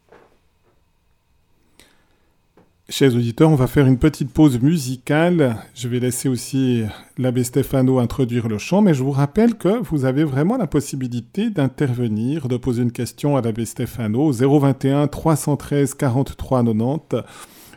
[2.90, 5.58] Chers auditeurs, on va faire une petite pause musicale.
[5.74, 6.84] Je vais laisser aussi
[7.18, 11.50] l'abbé Stefano introduire le chant, mais je vous rappelle que vous avez vraiment la possibilité
[11.50, 17.26] d'intervenir, de poser une question à l'abbé Stefano 021 313 43 90.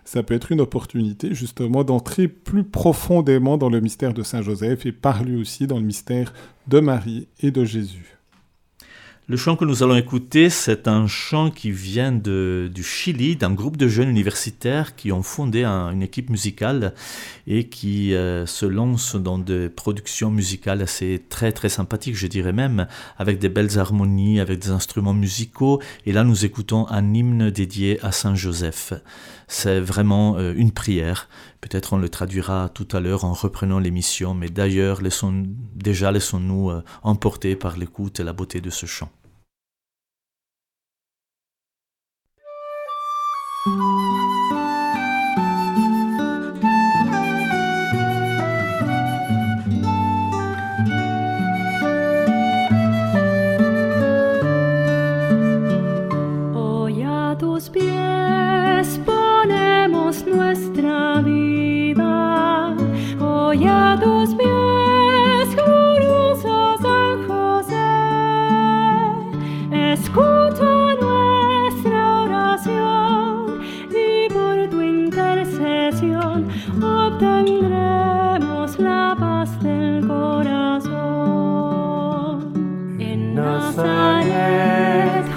[0.05, 4.85] Ça peut être une opportunité justement d'entrer plus profondément dans le mystère de Saint Joseph
[4.85, 6.33] et par lui aussi dans le mystère
[6.69, 8.20] de Marie et de Jésus.
[9.27, 13.77] Le chant que nous allons écouter, c'est un chant qui vient du Chili, d'un groupe
[13.77, 16.93] de jeunes universitaires qui ont fondé une équipe musicale
[17.45, 22.51] et qui euh, se lancent dans des productions musicales assez très très sympathiques, je dirais
[22.51, 25.81] même, avec des belles harmonies, avec des instruments musicaux.
[26.07, 28.93] Et là, nous écoutons un hymne dédié à Saint Joseph.
[29.53, 31.27] C'est vraiment euh, une prière.
[31.59, 35.43] Peut-être on le traduira tout à l'heure en reprenant l'émission, mais d'ailleurs, laissons,
[35.75, 39.11] déjà laissons-nous euh, emporter par l'écoute et la beauté de ce chant.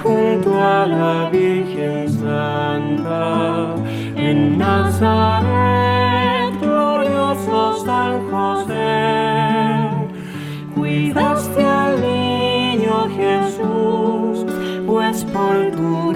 [0.05, 3.75] Junto a la Virgen Santa,
[4.17, 5.44] en Nazaret,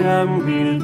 [0.09, 0.79] tu gran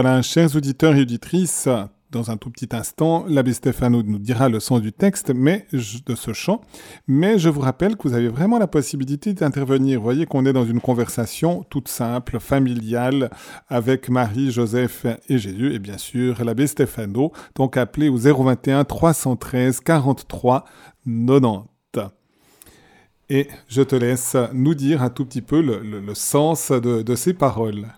[0.00, 1.68] Voilà, chers auditeurs et auditrices,
[2.12, 6.14] dans un tout petit instant, l'abbé Stéphano nous dira le sens du texte mais, de
[6.14, 6.60] ce chant,
[7.08, 9.98] mais je vous rappelle que vous avez vraiment la possibilité d'intervenir.
[9.98, 13.30] Vous voyez qu'on est dans une conversation toute simple, familiale,
[13.66, 19.80] avec Marie, Joseph et Jésus, et bien sûr l'abbé Stéphano, donc appelez au 021 313
[19.80, 20.64] 43
[21.06, 21.64] 90.
[23.30, 27.88] Et je te laisse nous dire un tout petit peu le, sens de ces paroles.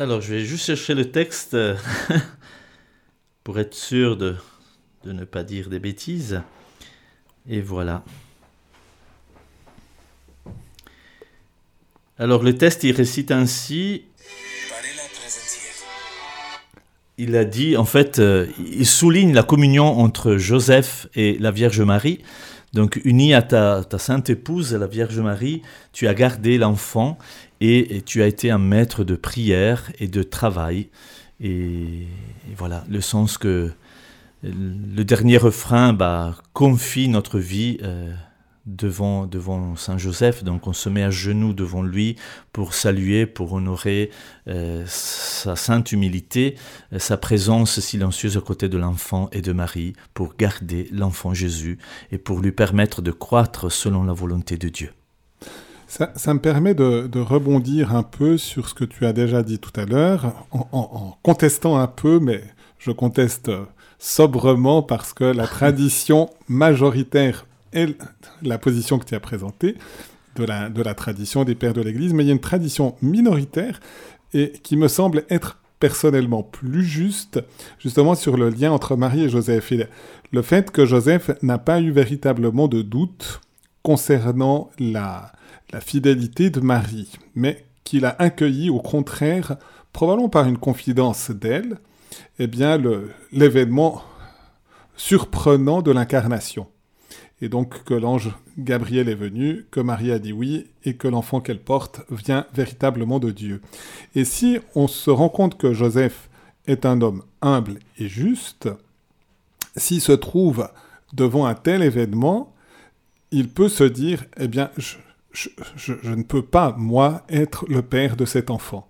[0.00, 1.76] Alors, je vais juste chercher le texte euh,
[3.44, 4.34] pour être sûr de,
[5.04, 6.40] de ne pas dire des bêtises.
[7.46, 8.02] Et voilà.
[12.18, 14.04] Alors, le texte, il récite ainsi.
[17.18, 21.82] Il a dit, en fait, euh, il souligne la communion entre Joseph et la Vierge
[21.82, 22.22] Marie.
[22.72, 25.60] Donc, unie à ta, ta sainte épouse, la Vierge Marie,
[25.92, 27.18] tu as gardé l'enfant
[27.60, 30.88] et, tu as été un maître de prière et de travail.
[31.40, 32.06] Et,
[32.56, 33.70] voilà, le sens que
[34.42, 38.12] le dernier refrain bah, confie notre vie euh,
[38.66, 40.44] devant, devant Saint Joseph.
[40.44, 42.16] Donc on se met à genoux devant lui
[42.52, 44.10] pour saluer, pour honorer
[44.48, 46.56] euh, sa sainte humilité,
[46.92, 51.78] euh, sa présence silencieuse aux côtés de l'enfant et de Marie, pour garder l'enfant Jésus
[52.12, 54.90] et pour lui permettre de croître selon la volonté de Dieu.
[55.90, 59.72] Ça, me permet de, rebondir un peu sur ce que tu as déjà dit tout
[59.74, 62.44] à l'heure, en, contestant un peu, mais
[62.78, 63.50] je conteste
[63.98, 67.98] sobrement parce que la tradition majoritaire est
[68.40, 69.74] la position que tu as présentée
[70.36, 72.94] de la, de la tradition des pères de l'Église, mais il y a une tradition
[73.02, 73.80] minoritaire
[74.32, 77.42] et qui me semble être personnellement plus juste,
[77.80, 79.72] justement sur le lien entre Marie et Joseph.
[79.72, 79.88] Et
[80.30, 83.40] le fait que Joseph n'a pas eu véritablement de doute
[83.82, 85.32] concernant la,
[85.72, 89.56] la fidélité de Marie, mais qu'il a accueilli au contraire,
[89.92, 91.78] probablement par une confidence d'elle,
[92.38, 92.80] eh bien
[93.32, 94.02] l'événement
[94.96, 96.66] surprenant de l'incarnation.
[97.42, 101.40] Et donc que l'ange Gabriel est venu, que Marie a dit oui, et que l'enfant
[101.40, 103.62] qu'elle porte vient véritablement de Dieu.
[104.14, 106.28] Et si on se rend compte que Joseph
[106.66, 108.68] est un homme humble et juste,
[109.76, 110.68] s'il se trouve
[111.14, 112.52] devant un tel événement,
[113.30, 114.70] il peut se dire, eh bien,
[115.32, 118.88] je, je- je- je ne peux pas, moi, être le père de cet enfant.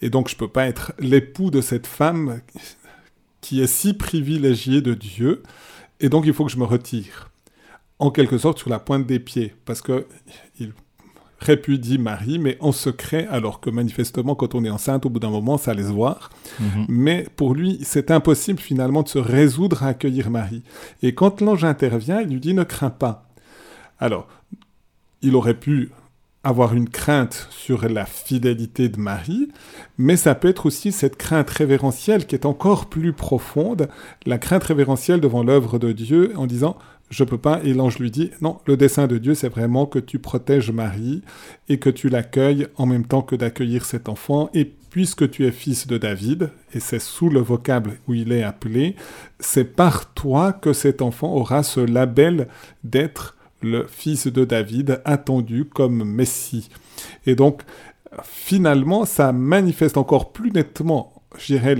[0.00, 2.40] Et donc, je ne peux pas être l'époux de cette femme
[3.40, 5.42] qui est si privilégiée de Dieu.
[6.00, 7.30] Et donc, il faut que je me retire.
[7.98, 9.54] En quelque sorte, sur la pointe des pieds.
[9.64, 10.06] Parce que
[10.60, 10.72] il
[11.38, 15.30] répudie Marie, mais en secret, alors que manifestement, quand on est enceinte, au bout d'un
[15.30, 16.30] moment, ça laisse voir.
[16.88, 20.62] Mais pour lui, c'est impossible finalement de se résoudre à accueillir Marie.
[21.02, 23.28] Et quand l'ange intervient, il lui dit ne crains pas.
[23.98, 24.28] Alors,
[25.26, 25.90] il aurait pu
[26.44, 29.48] avoir une crainte sur la fidélité de Marie,
[29.98, 33.88] mais ça peut être aussi cette crainte révérentielle qui est encore plus profonde,
[34.26, 36.76] la crainte révérentielle devant l'œuvre de Dieu en disant
[37.08, 39.98] je peux pas, et l'ange lui dit non, le dessein de Dieu c'est vraiment que
[39.98, 41.22] tu protèges Marie
[41.68, 45.52] et que tu l'accueilles en même temps que d'accueillir cet enfant, et puisque tu es
[45.52, 48.94] fils de David, et c'est sous le vocable où il est appelé,
[49.40, 52.46] c'est par toi que cet enfant aura ce label
[52.84, 56.68] d'être le fils de David attendu comme Messie.
[57.26, 57.62] Et donc,
[58.22, 61.76] finalement, ça manifeste encore plus nettement, je dirais,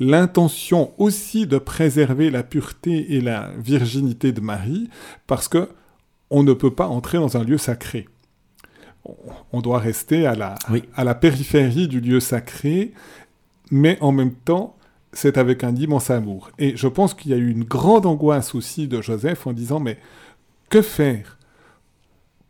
[0.00, 4.88] l'intention aussi de préserver la pureté et la virginité de Marie,
[5.26, 5.68] parce que
[6.30, 8.08] on ne peut pas entrer dans un lieu sacré.
[9.04, 9.14] On-
[9.52, 10.82] On doit rester à la, Oui.
[10.96, 12.92] à la périphérie du lieu sacré,
[13.70, 14.76] mais en même temps,
[15.12, 16.50] c'est avec un immense amour.
[16.58, 19.78] Et je pense qu'il y a eu une grande angoisse aussi de Joseph en disant,
[19.78, 19.98] mais
[20.70, 21.38] que faire?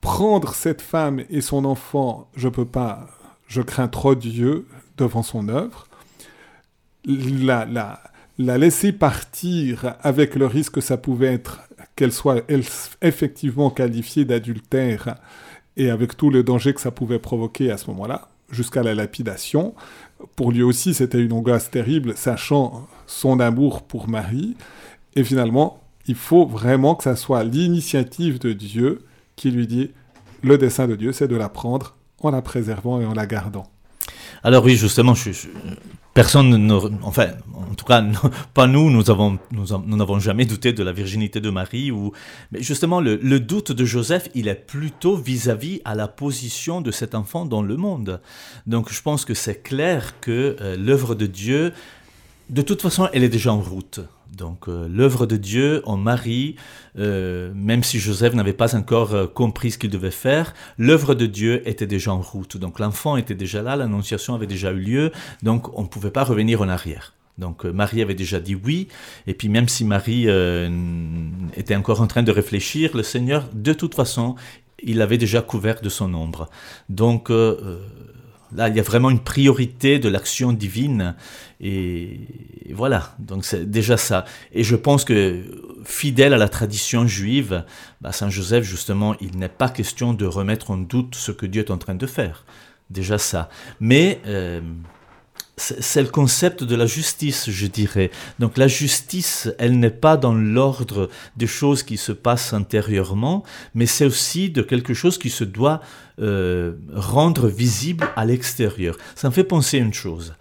[0.01, 3.09] Prendre cette femme et son enfant, je peux pas,
[3.47, 5.87] je crains trop Dieu devant son œuvre.
[7.07, 8.01] La, la,
[8.39, 11.61] la laisser partir avec le risque que ça pouvait être
[11.97, 12.43] qu'elle soit
[13.03, 15.17] effectivement qualifiée d'adultère
[15.77, 19.75] et avec tout le danger que ça pouvait provoquer à ce moment-là, jusqu'à la lapidation.
[20.37, 24.57] Pour lui aussi, c'était une angoisse terrible, sachant son amour pour Marie.
[25.15, 29.05] Et finalement, il faut vraiment que ça soit l'initiative de Dieu
[29.37, 29.91] qui lui dit
[30.43, 33.67] le dessein de Dieu, c'est de la prendre en la préservant et en la gardant.
[34.43, 35.15] Alors oui, justement,
[36.13, 38.05] personne, ne, enfin, en tout cas,
[38.55, 41.91] pas nous, nous nous n'avons jamais douté de la virginité de Marie.
[41.91, 42.13] Ou,
[42.53, 46.91] mais justement, le, le doute de Joseph, il est plutôt vis-à-vis à la position de
[46.91, 48.21] cet enfant dans le monde.
[48.67, 51.73] Donc, je pense que c'est clair que euh, l'œuvre de Dieu,
[52.51, 54.01] de toute façon, elle est déjà en route.
[54.37, 56.57] Donc euh, l'œuvre de Dieu en Marie,
[56.99, 61.27] euh, même si Joseph n'avait pas encore euh, compris ce qu'il devait faire, l'œuvre de
[61.27, 62.57] Dieu était déjà en route.
[62.57, 65.13] Donc l'enfant était déjà là, l'annonciation avait déjà eu lieu,
[65.43, 67.15] donc on ne pouvait pas revenir en arrière.
[67.39, 68.89] Donc euh, Marie avait déjà dit oui,
[69.27, 70.69] et puis même si Marie euh,
[71.57, 74.37] était encore en train de réfléchir, le Seigneur, de toute façon,
[74.83, 76.49] il avait déjà couvert de son ombre.
[76.89, 77.31] Donc
[78.55, 81.15] là, il y a vraiment une priorité de l'action divine,
[81.61, 82.21] et,
[82.73, 84.25] voilà, donc c'est déjà ça.
[84.53, 85.43] Et je pense que
[85.85, 87.65] fidèle à la tradition juive,
[88.01, 91.63] bah, Saint Joseph, justement, il n'est pas question de remettre en doute ce que Dieu
[91.63, 92.45] est en train de faire.
[92.91, 93.49] Déjà ça.
[93.81, 94.21] Mais...
[94.27, 94.61] euh,
[95.57, 98.11] c'est le concept de la justice, je dirais.
[98.41, 103.45] Donc la justice, elle n'est pas dans l'ordre des choses qui se passent intérieurement,
[103.75, 105.81] mais c'est aussi de quelque chose qui se doit
[106.21, 108.97] euh, rendre visible à l'extérieur.
[109.15, 110.35] Ça me fait penser à une chose.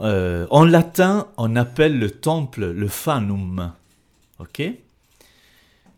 [0.00, 3.72] Euh, en latin, on appelle le temple le fanum.
[4.40, 4.62] Ok?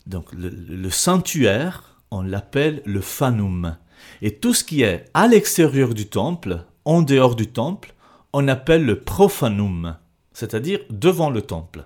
[0.05, 3.77] Donc le, le sanctuaire, on l'appelle le fanum.
[4.21, 7.93] Et tout ce qui est à l'extérieur du temple, en dehors du temple,
[8.33, 9.95] on appelle le profanum,
[10.33, 11.85] c'est-à-dire devant le temple.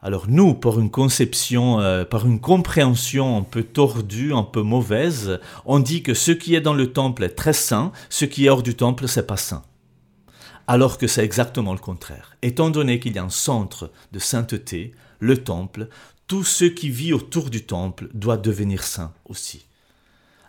[0.00, 5.40] Alors nous, par une conception, euh, par une compréhension un peu tordue, un peu mauvaise,
[5.64, 8.48] on dit que ce qui est dans le temple est très saint, ce qui est
[8.48, 9.64] hors du temple, c'est pas saint.
[10.68, 12.36] Alors que c'est exactement le contraire.
[12.42, 15.88] Étant donné qu'il y a un centre de sainteté, le temple,
[16.28, 19.66] tout ce qui vit autour du temple doit devenir saint aussi.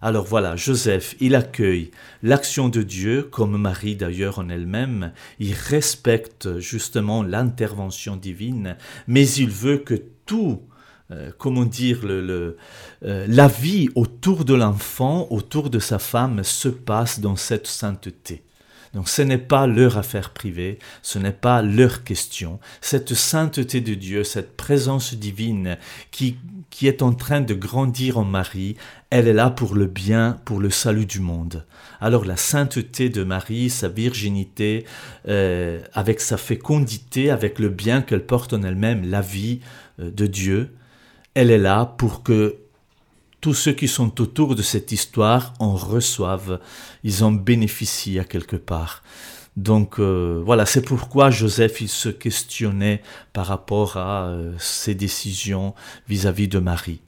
[0.01, 1.89] Alors voilà, Joseph, il accueille
[2.21, 8.77] l'action de Dieu, comme Marie d'ailleurs en elle-même, il respecte justement l'intervention divine,
[9.07, 9.95] mais il veut que
[10.27, 10.61] tout,
[11.09, 12.55] euh, comment dire, euh,
[13.01, 18.43] la vie autour de l'enfant, autour de sa femme, se passe dans cette sainteté.
[18.93, 22.59] Donc ce n'est pas leur affaire privée, ce n'est pas leur question.
[22.81, 25.77] Cette sainteté de Dieu, cette présence divine
[26.11, 26.37] qui,
[26.69, 28.75] qui est en train de grandir en Marie,
[29.09, 31.65] elle est là pour le bien, pour le salut du monde.
[31.99, 34.85] Alors la sainteté de Marie, sa virginité,
[35.27, 39.61] euh, avec sa fécondité, avec le bien qu'elle porte en elle-même, la vie
[39.99, 40.73] euh, de Dieu,
[41.33, 42.57] elle est là pour que
[43.41, 46.59] tous ceux qui sont autour de cette histoire en reçoivent,
[47.03, 49.03] ils en bénéficient à quelque part.
[49.57, 53.01] Donc euh, voilà, c'est pourquoi Joseph il se questionnait
[53.33, 55.73] par rapport à euh, ses décisions
[56.07, 57.01] vis-à-vis de Marie.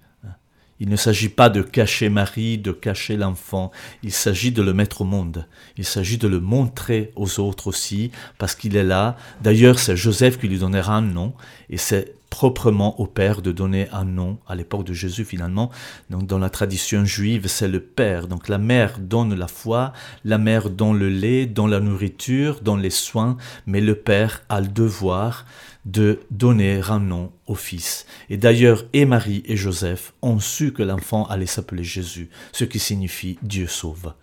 [0.82, 3.70] Il ne s'agit pas de cacher Marie, de cacher l'enfant,
[4.02, 5.46] il s'agit de le mettre au monde,
[5.78, 9.18] il s'agit de le montrer aux autres aussi, parce qu'il est là.
[9.42, 11.34] D'ailleurs, c'est Joseph qui lui donnera un nom,
[11.70, 15.72] et c'est proprement au Père de donner un nom à l'époque de Jésus finalement.
[16.10, 18.28] Donc dans la tradition juive, c'est le Père.
[18.28, 22.82] Donc la mère donne la foi, la mère donne le lait, donne la nourriture, donne
[22.82, 25.46] les soins, mais le Père a le devoir
[25.86, 28.06] de donner un nom au Fils.
[28.30, 32.80] Et d'ailleurs, et Marie et Joseph ont su que l'enfant allait s'appeler Jésus, ce qui
[32.80, 34.14] signifie Dieu sauve.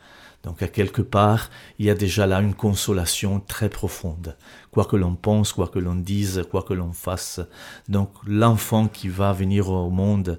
[0.46, 4.36] Donc à quelque part, il y a déjà là une consolation très profonde.
[4.70, 7.40] Quoi que l'on pense, quoi que l'on dise, quoi que l'on fasse.
[7.88, 10.38] Donc l'enfant qui va venir au monde,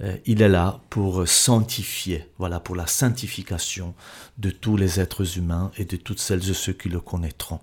[0.00, 3.94] euh, il est là pour sanctifier, voilà, pour la sanctification
[4.36, 7.60] de tous les êtres humains et de toutes celles et ceux qui le connaîtront.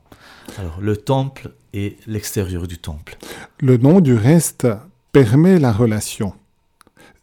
[0.58, 3.18] Alors le temple et l'extérieur du temple.
[3.60, 4.68] Le nom du reste
[5.12, 6.34] permet la relation.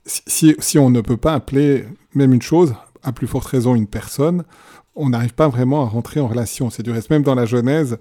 [0.05, 3.75] Si, si, si on ne peut pas appeler même une chose, à plus forte raison
[3.75, 4.45] une personne,
[4.95, 6.71] on n'arrive pas vraiment à rentrer en relation.
[6.71, 7.99] C'est du reste, même dans la Genèse,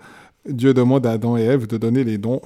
[0.47, 2.41] Dieu demande à Adam et Ève de donner les dons,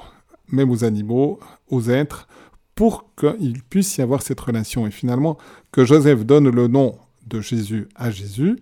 [0.48, 1.40] même aux animaux,
[1.70, 2.28] aux êtres,
[2.76, 4.88] pour qu'il puisse y avoir cette relation.
[4.88, 5.38] Et finalement,
[5.72, 6.98] que Joseph donne le nom
[7.28, 8.58] de Jésus à Jésus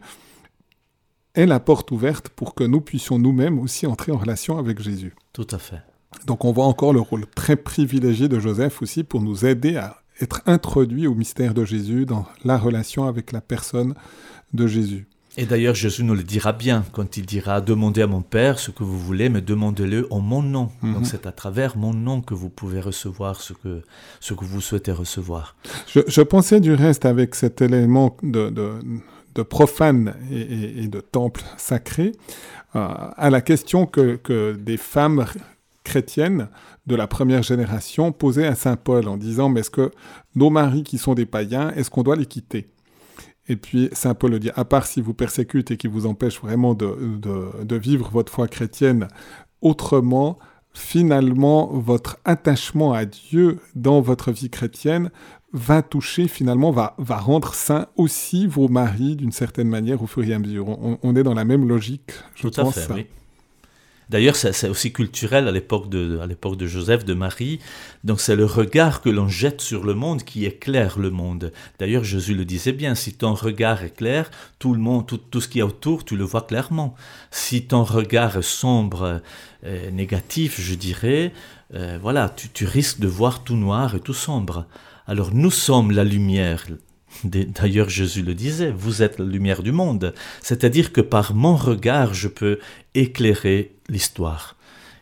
[1.34, 5.14] est la porte ouverte pour que nous puissions nous-mêmes aussi entrer en relation avec Jésus.
[5.34, 5.82] Tout à fait.
[6.26, 10.01] Donc on voit encore le rôle très privilégié de Joseph aussi pour nous aider à
[10.22, 13.94] être introduits au mystère de Jésus dans la relation avec la personne
[14.54, 15.08] de Jésus.
[15.38, 18.70] Et d'ailleurs, Jésus nous le dira bien quand il dira Demandez à mon Père ce
[18.70, 20.70] que vous voulez, mais demandez-le en mon nom.
[20.82, 20.94] Mm -hmm.
[20.94, 23.82] Donc c'est à travers mon nom que vous pouvez recevoir ce que,
[24.20, 25.56] ce que vous souhaitez recevoir.
[25.88, 28.68] Je, je pensais du reste avec cet élément de, de,
[29.36, 32.12] de profane et, et, et, de temple sacré
[32.76, 35.26] euh, à la question que, que des femmes
[35.84, 36.50] chrétiennes
[36.88, 39.92] de la première génération posaient à Saint Paul en disant mais est-ce que
[40.36, 42.70] nos maris qui sont des païens, est-ce qu'on doit les quitter?
[43.48, 46.40] Et puis Saint Paul le dit, à part si vous persécutez et qui vous empêche
[46.42, 49.08] vraiment de, de, de, vivre votre foi chrétienne
[49.62, 50.40] autrement,
[50.74, 55.12] finalement, votre attachement à Dieu dans votre vie chrétienne
[55.54, 60.24] va toucher, finalement, va, va rendre saint aussi vos maris d'une certaine manière au fur
[60.24, 60.70] et à mesure.
[60.70, 62.78] On, on, est dans la même logique, je Tout pense.
[62.78, 63.08] À fait, oui.
[64.12, 67.60] D'ailleurs, c'est aussi culturel à l'époque de, de Joseph, de Marie.
[68.04, 71.54] Donc c'est le regard que l'on jette sur le monde qui éclaire le monde.
[71.80, 75.40] D'ailleurs, Jésus le disait bien, si ton regard est clair, tout le monde, tout, tout
[75.40, 76.94] ce qui est autour, tu le vois clairement.
[77.32, 79.22] Si ton regard est sombre,
[79.64, 81.32] euh, négatif, je dirais,
[81.74, 84.66] euh, voilà, tu, tu risques de voir tout noir et tout sombre.
[85.08, 86.66] Alors nous sommes la lumière.
[87.24, 90.14] D'ailleurs, Jésus le disait, vous êtes la lumière du monde.
[90.42, 92.60] C'est-à-dire que par mon regard, je peux
[92.94, 94.56] éclairer l'histoire.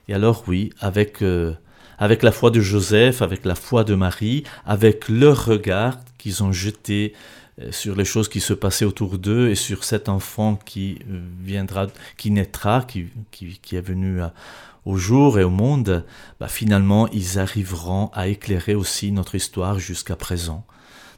[0.09, 1.53] Et alors oui, avec, euh,
[1.97, 6.51] avec la foi de Joseph, avec la foi de Marie, avec leur regard qu'ils ont
[6.51, 7.13] jeté
[7.61, 11.21] euh, sur les choses qui se passaient autour d'eux et sur cet enfant qui euh,
[11.41, 11.87] viendra,
[12.17, 14.33] qui naîtra, qui, qui, qui est venu à-
[14.85, 16.05] au jour et au monde,
[16.39, 20.65] bah, finalement, ils arriveront à éclairer aussi notre histoire jusqu'à présent.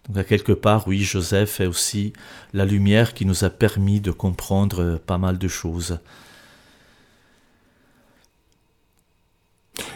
[0.09, 2.11] Donc à quelque part, oui, Joseph est aussi
[2.53, 5.99] la lumière qui nous a permis de comprendre pas mal de choses.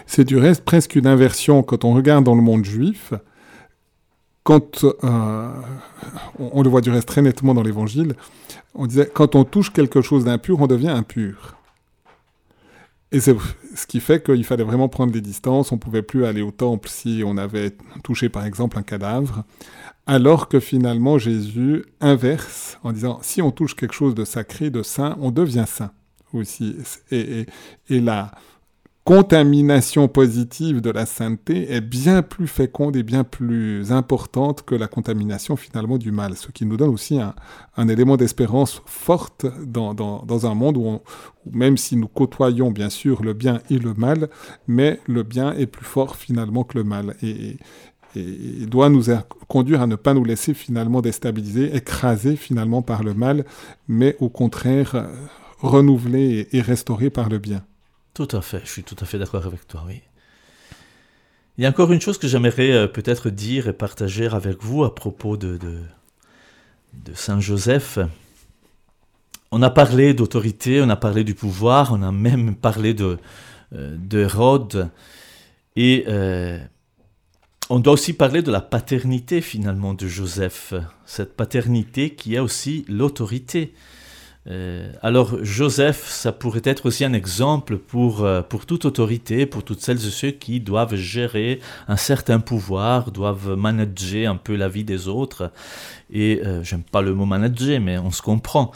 [0.05, 3.13] C'est du reste presque une inversion quand on regarde dans le monde juif.
[4.43, 5.49] Quand euh,
[6.37, 8.15] on, le voit du reste très nettement dans l'Évangile,
[8.75, 11.55] on disait quand on touche quelque chose d'impur, on devient impur.
[13.11, 13.35] Et c'est
[13.75, 15.71] ce qui fait qu'il fallait vraiment prendre des distances.
[15.71, 19.45] On pouvait plus aller au temple si on avait touché par exemple un cadavre.
[20.05, 24.83] Alors que finalement Jésus inverse en disant si on touche quelque chose de sacré, de
[24.83, 25.91] saint, on devient saint
[26.33, 26.75] aussi.
[27.11, 27.45] Et,
[27.89, 28.31] la
[29.05, 34.87] contamination positive de la sainteté est bien plus féconde et bien plus importante que la
[34.87, 37.19] contamination finalement du mal, ce qui nous donne aussi
[37.77, 40.99] un, élément d'espérance forte dans, un monde où,
[41.51, 44.27] même si nous côtoyons bien sûr le bien et le mal,
[44.67, 47.15] mais le bien est plus fort finalement que le mal.
[47.21, 47.57] Et,
[48.15, 49.03] et doit nous
[49.47, 53.45] conduire à ne pas nous laisser finalement déstabiliser, écraser finalement par le mal,
[53.87, 55.07] mais au contraire
[55.59, 57.61] renouveler et restaurer par le bien.
[58.15, 60.01] Tout à fait, je suis tout à fait d'accord avec toi, oui.
[61.57, 64.85] Il y a encore une chose que j'aimerais euh, peut-être dire et partager avec vous
[64.85, 67.99] à propos de, de, Saint Joseph.
[69.51, 73.17] On a parlé d'autorité, on a parlé du pouvoir, on a même parlé de,
[73.73, 74.89] euh, de Rhodes.
[75.75, 76.57] Et euh,
[77.69, 80.73] on doit aussi parler de la paternité finalement de Joseph.
[81.05, 83.73] Cette paternité qui a aussi l'autorité.
[84.47, 89.63] Euh, alors Joseph, ça pourrait être aussi un exemple pour, euh, pour toute autorité, pour
[89.63, 94.69] toutes celles et ceux qui doivent gérer un certain pouvoir, doivent manager un peu la
[94.69, 95.51] vie des autres.
[96.13, 98.71] Et euh, j'aime pas le mot manager, mais on se comprend.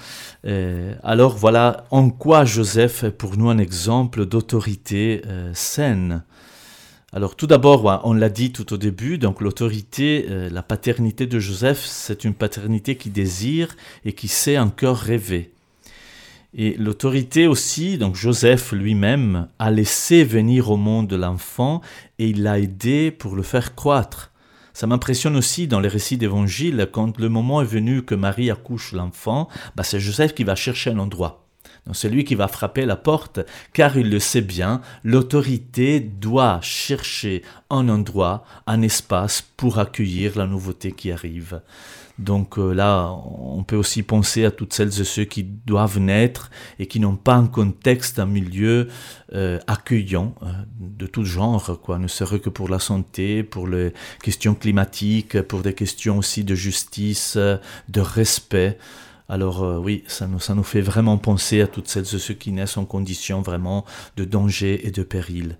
[1.03, 5.21] Alors voilà en quoi Joseph est pour nous un exemple d'autorité
[5.53, 6.23] saine.
[7.11, 11.83] Alors tout d'abord, on l'a dit tout au début, donc l'autorité, la paternité de Joseph,
[11.85, 15.51] c'est une paternité qui désire et qui sait encore rêver.
[16.53, 21.81] Et l'autorité aussi, donc Joseph lui-même a laissé venir au monde l'enfant
[22.17, 24.31] et il l'a aidé pour le faire croître.
[24.73, 28.93] Ça m'impressionne aussi dans les récits d'évangile, quand le moment est venu que Marie accouche
[28.93, 31.45] l'enfant, bah c'est Joseph qui va chercher un endroit.
[31.93, 33.39] C'est lui qui va frapper la porte,
[33.73, 40.45] car il le sait bien, l'autorité doit chercher un endroit, un espace pour accueillir la
[40.45, 41.61] nouveauté qui arrive.
[42.19, 46.51] Donc euh, là, on peut aussi penser à toutes celles et ceux qui doivent naître
[46.77, 48.89] et qui n'ont pas un contexte, un milieu
[49.33, 53.93] euh, accueillant euh, de tout genre, quoi, ne serait que pour la santé, pour les
[54.21, 58.77] questions climatiques, pour des questions aussi de justice, de respect.
[59.29, 62.85] Alors oui, ça nous fait vraiment penser à toutes celles et ceux qui naissent en
[62.85, 63.85] conditions vraiment
[64.17, 65.57] de danger et de péril.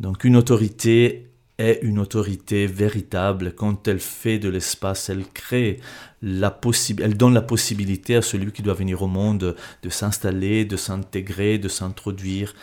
[0.00, 1.29] Donc une autorité
[1.60, 5.78] est une autorité véritable quand elle fait de l'espace, elle crée
[6.22, 10.64] la possibilité, elle donne la possibilité à celui qui doit venir au monde de s'installer,
[10.64, 12.54] de s'intégrer, de s'introduire.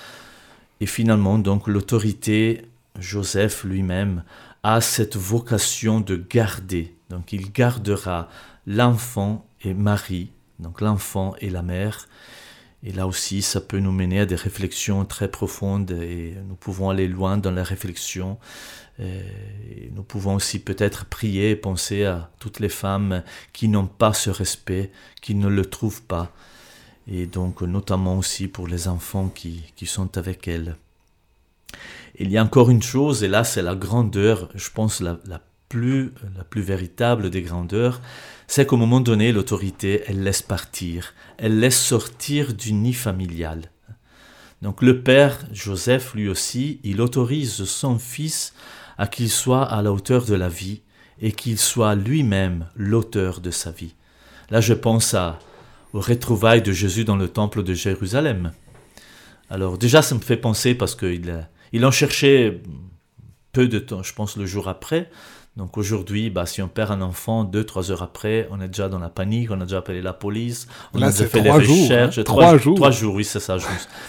[0.82, 2.64] Et finalement, donc l'autorité,
[3.00, 4.24] Joseph lui-même,
[4.64, 6.96] a cette vocation de garder.
[7.10, 8.30] Donc il gardera
[8.66, 12.08] l'enfant et Marie, donc l'enfant et la mère.
[12.84, 16.90] Et là aussi, ça peut nous mener à des réflexions très profondes et nous pouvons
[16.90, 18.38] aller loin dans la réflexion.
[19.00, 23.24] Et nous pouvons aussi peut-être prier et penser à toutes les femmes
[23.54, 24.92] qui n'ont pas ce respect,
[25.22, 26.32] qui ne le trouvent pas.
[27.08, 30.76] Et donc notamment aussi pour les enfants qui, qui sont avec elles.
[32.20, 35.42] Il y a encore une chose, et là c'est la grandeur, je pense la, la,
[35.70, 38.02] plus, la plus véritable des grandeurs,
[38.48, 43.70] c'est qu'au moment donné, l'autorité, elle laisse partir, elle laisse sortir du nid familial.
[44.62, 48.54] Donc le père, Joseph, lui aussi, il autorise son fils
[48.98, 50.82] à qu'il soit à la hauteur de la vie
[51.22, 53.94] et qu'il soit lui-même l'auteur de sa vie.
[54.50, 55.40] Là, je pense à,
[55.94, 58.52] aux retrouvailles de Jésus dans le temple de Jérusalem.
[59.50, 62.62] Alors déjà, ça me fait penser parce qu'il il en cherchait
[63.54, 65.10] peu de temps, je pense, le jour après.
[65.56, 68.90] Donc aujourd'hui, bah, si on perd un enfant, deux, trois heures après, on est déjà
[68.90, 71.66] dans la panique, on a déjà appelé la police, on Là, a déjà fait les
[71.66, 72.20] jours, recherches.
[72.20, 72.24] hein.
[72.24, 72.76] Trois jours.
[72.76, 73.58] Trois jours, oui, c'est ça.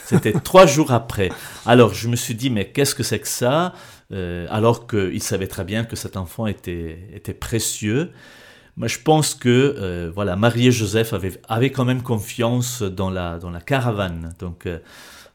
[0.05, 1.31] C'était trois jours après.
[1.65, 3.73] Alors je me suis dit, mais qu'est-ce que c'est que ça?
[4.13, 6.97] Euh, Alors qu'il savait très bien que cet enfant était,
[7.39, 8.11] précieux.
[8.77, 11.13] Mais je pense que euh, voilà, Marie et Joseph
[11.49, 14.35] avaient, quand même confiance dans la, dans la caravane.
[14.39, 14.79] Donc euh,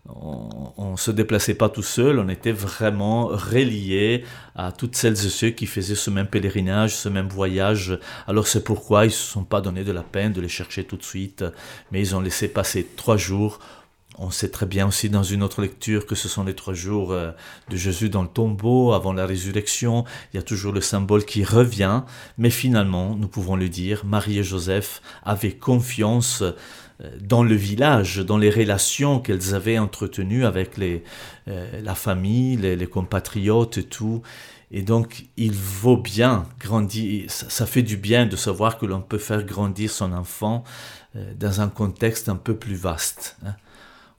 [0.06, 5.30] on ne se déplaçait pas tout seul, on était vraiment reliés à toutes celles et
[5.30, 7.98] ceux qui faisaient ce même pèlerinage, ce même voyage.
[8.28, 10.84] Alors c'est pourquoi ils ne se sont pas donné de la peine de les chercher
[10.84, 11.46] tout de suite,
[11.92, 13.60] mais ils ont laissé passer trois jours.
[14.20, 17.12] On sait très bien aussi dans une autre lecture que ce sont les trois jours
[17.12, 17.32] euh,
[17.70, 20.06] de Jésus dans le tombeau avant la résurrection.
[20.34, 22.04] Il y a toujours le symbole qui revient,
[22.38, 26.54] mais finalement, nous pouvons le dire, Marie et Joseph avaient confiance euh,
[27.22, 31.04] dans le village, dans les relations qu'elles avaient entretenues avec les,
[31.48, 34.22] euh, la famille, les, les compatriotes et tout.
[34.70, 39.20] Et donc, il vaut bien grandir, ça, fait du bien de savoir que l'on peut
[39.20, 40.64] faire grandir son enfant
[41.40, 43.38] dans un contexte un peu plus vaste.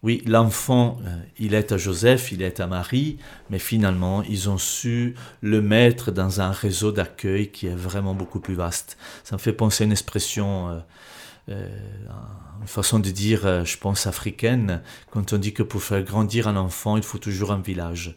[0.05, 3.17] Oui, l'enfant, euh, il est à Joseph, il est à Marie,
[3.49, 8.39] mais finalement, ils ont su le mettre dans un réseau d'accueil qui est vraiment beaucoup
[8.39, 8.99] plus vaste.
[9.23, 10.79] Ça me fait penser à une expression, euh,
[11.49, 11.69] euh,
[12.61, 16.57] une façon de dire, je pense, africaine, quand on dit que pour faire grandir un
[16.57, 18.15] enfant, il faut toujours un village.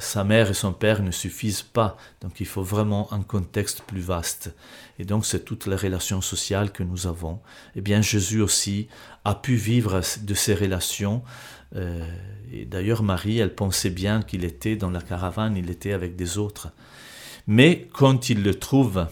[0.00, 4.00] Sa mère et son père ne suffisent pas, donc il faut vraiment un contexte plus
[4.00, 4.52] vaste.
[4.98, 7.40] Et donc c'est toutes les relations sociales que nous avons.
[7.76, 8.88] Eh bien Jésus aussi
[9.24, 11.22] a pu vivre de ces relations.
[11.76, 12.04] Euh,
[12.52, 16.36] et d'ailleurs Marie, elle pensait bien qu'il était dans la caravane, il était avec des
[16.36, 16.68] autres.
[17.46, 19.06] Mais quand il le trouve,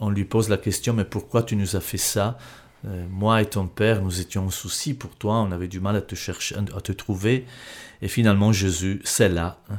[0.00, 2.36] on lui pose la question, mais pourquoi tu nous as fait ça?
[2.84, 5.94] Euh, Moi et ton père, nous étions en souci pour toi, on avait du mal
[5.94, 7.46] à te chercher, à te trouver.
[8.02, 9.78] Et finalement Jésus, c'est là hein,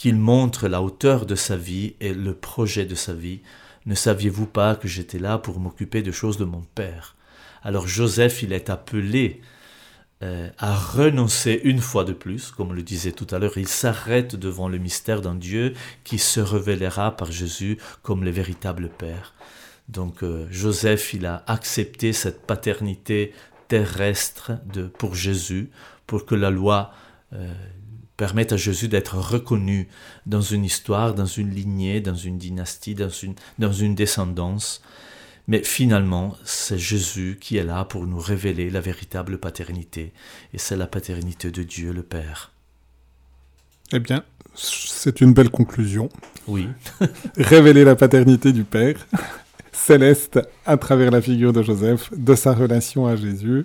[0.00, 3.40] qu'il montre la hauteur de sa vie et le projet de sa vie.
[3.84, 7.16] Ne saviez-vous pas que j'étais là pour m'occuper des choses de mon Père?
[7.62, 9.42] Alors Joseph, il est appelé
[10.22, 14.36] euh, à renoncer une fois de plus, comme le disait tout à l'heure, il s'arrête
[14.36, 19.34] devant le mystère d'un Dieu qui se révélera par Jésus comme le véritable Père.
[19.90, 23.34] Donc euh, Joseph, il a accepté cette paternité
[23.68, 25.68] terrestre de, pour Jésus,
[26.06, 26.90] pour que la loi
[27.34, 27.52] euh,
[28.20, 29.88] permette à Jésus d'être reconnu
[30.26, 34.82] dans une histoire, dans une lignée, dans une dynastie, dans une, dans une descendance.
[35.48, 40.12] Mais finalement, c'est Jésus qui est là pour nous révéler la véritable paternité.
[40.52, 42.52] Et c'est la paternité de Dieu le Père.
[43.90, 44.22] Eh bien,
[44.54, 46.10] c'est une belle conclusion.
[46.46, 46.68] Oui,
[47.38, 49.06] Révéler la paternité du Père
[49.72, 53.64] céleste à travers la figure de Joseph, de sa relation à Jésus.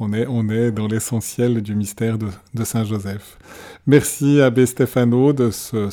[0.00, 3.38] On est, on est dans l'essentiel du mystère de, Saint Joseph.
[3.86, 5.88] Merci Abbé Stefano de ce,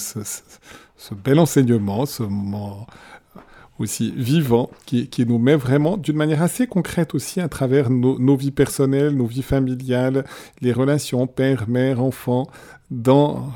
[1.23, 2.87] bel enseignement, ce moment
[3.77, 8.51] aussi vivant qui, nous met vraiment d'une manière assez concrète aussi à travers nos, vies
[8.51, 10.25] personnelles, nos vies familiales,
[10.61, 12.47] les relations père, mère, enfant,
[12.89, 13.51] dans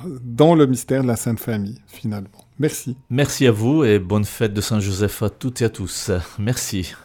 [0.55, 2.29] le mystère de la Sainte Famille finalement.
[2.57, 2.95] Merci.
[3.09, 6.11] merci à vous et bonne fête de Saint Joseph à toutes et à tous.
[6.39, 6.95] Merci.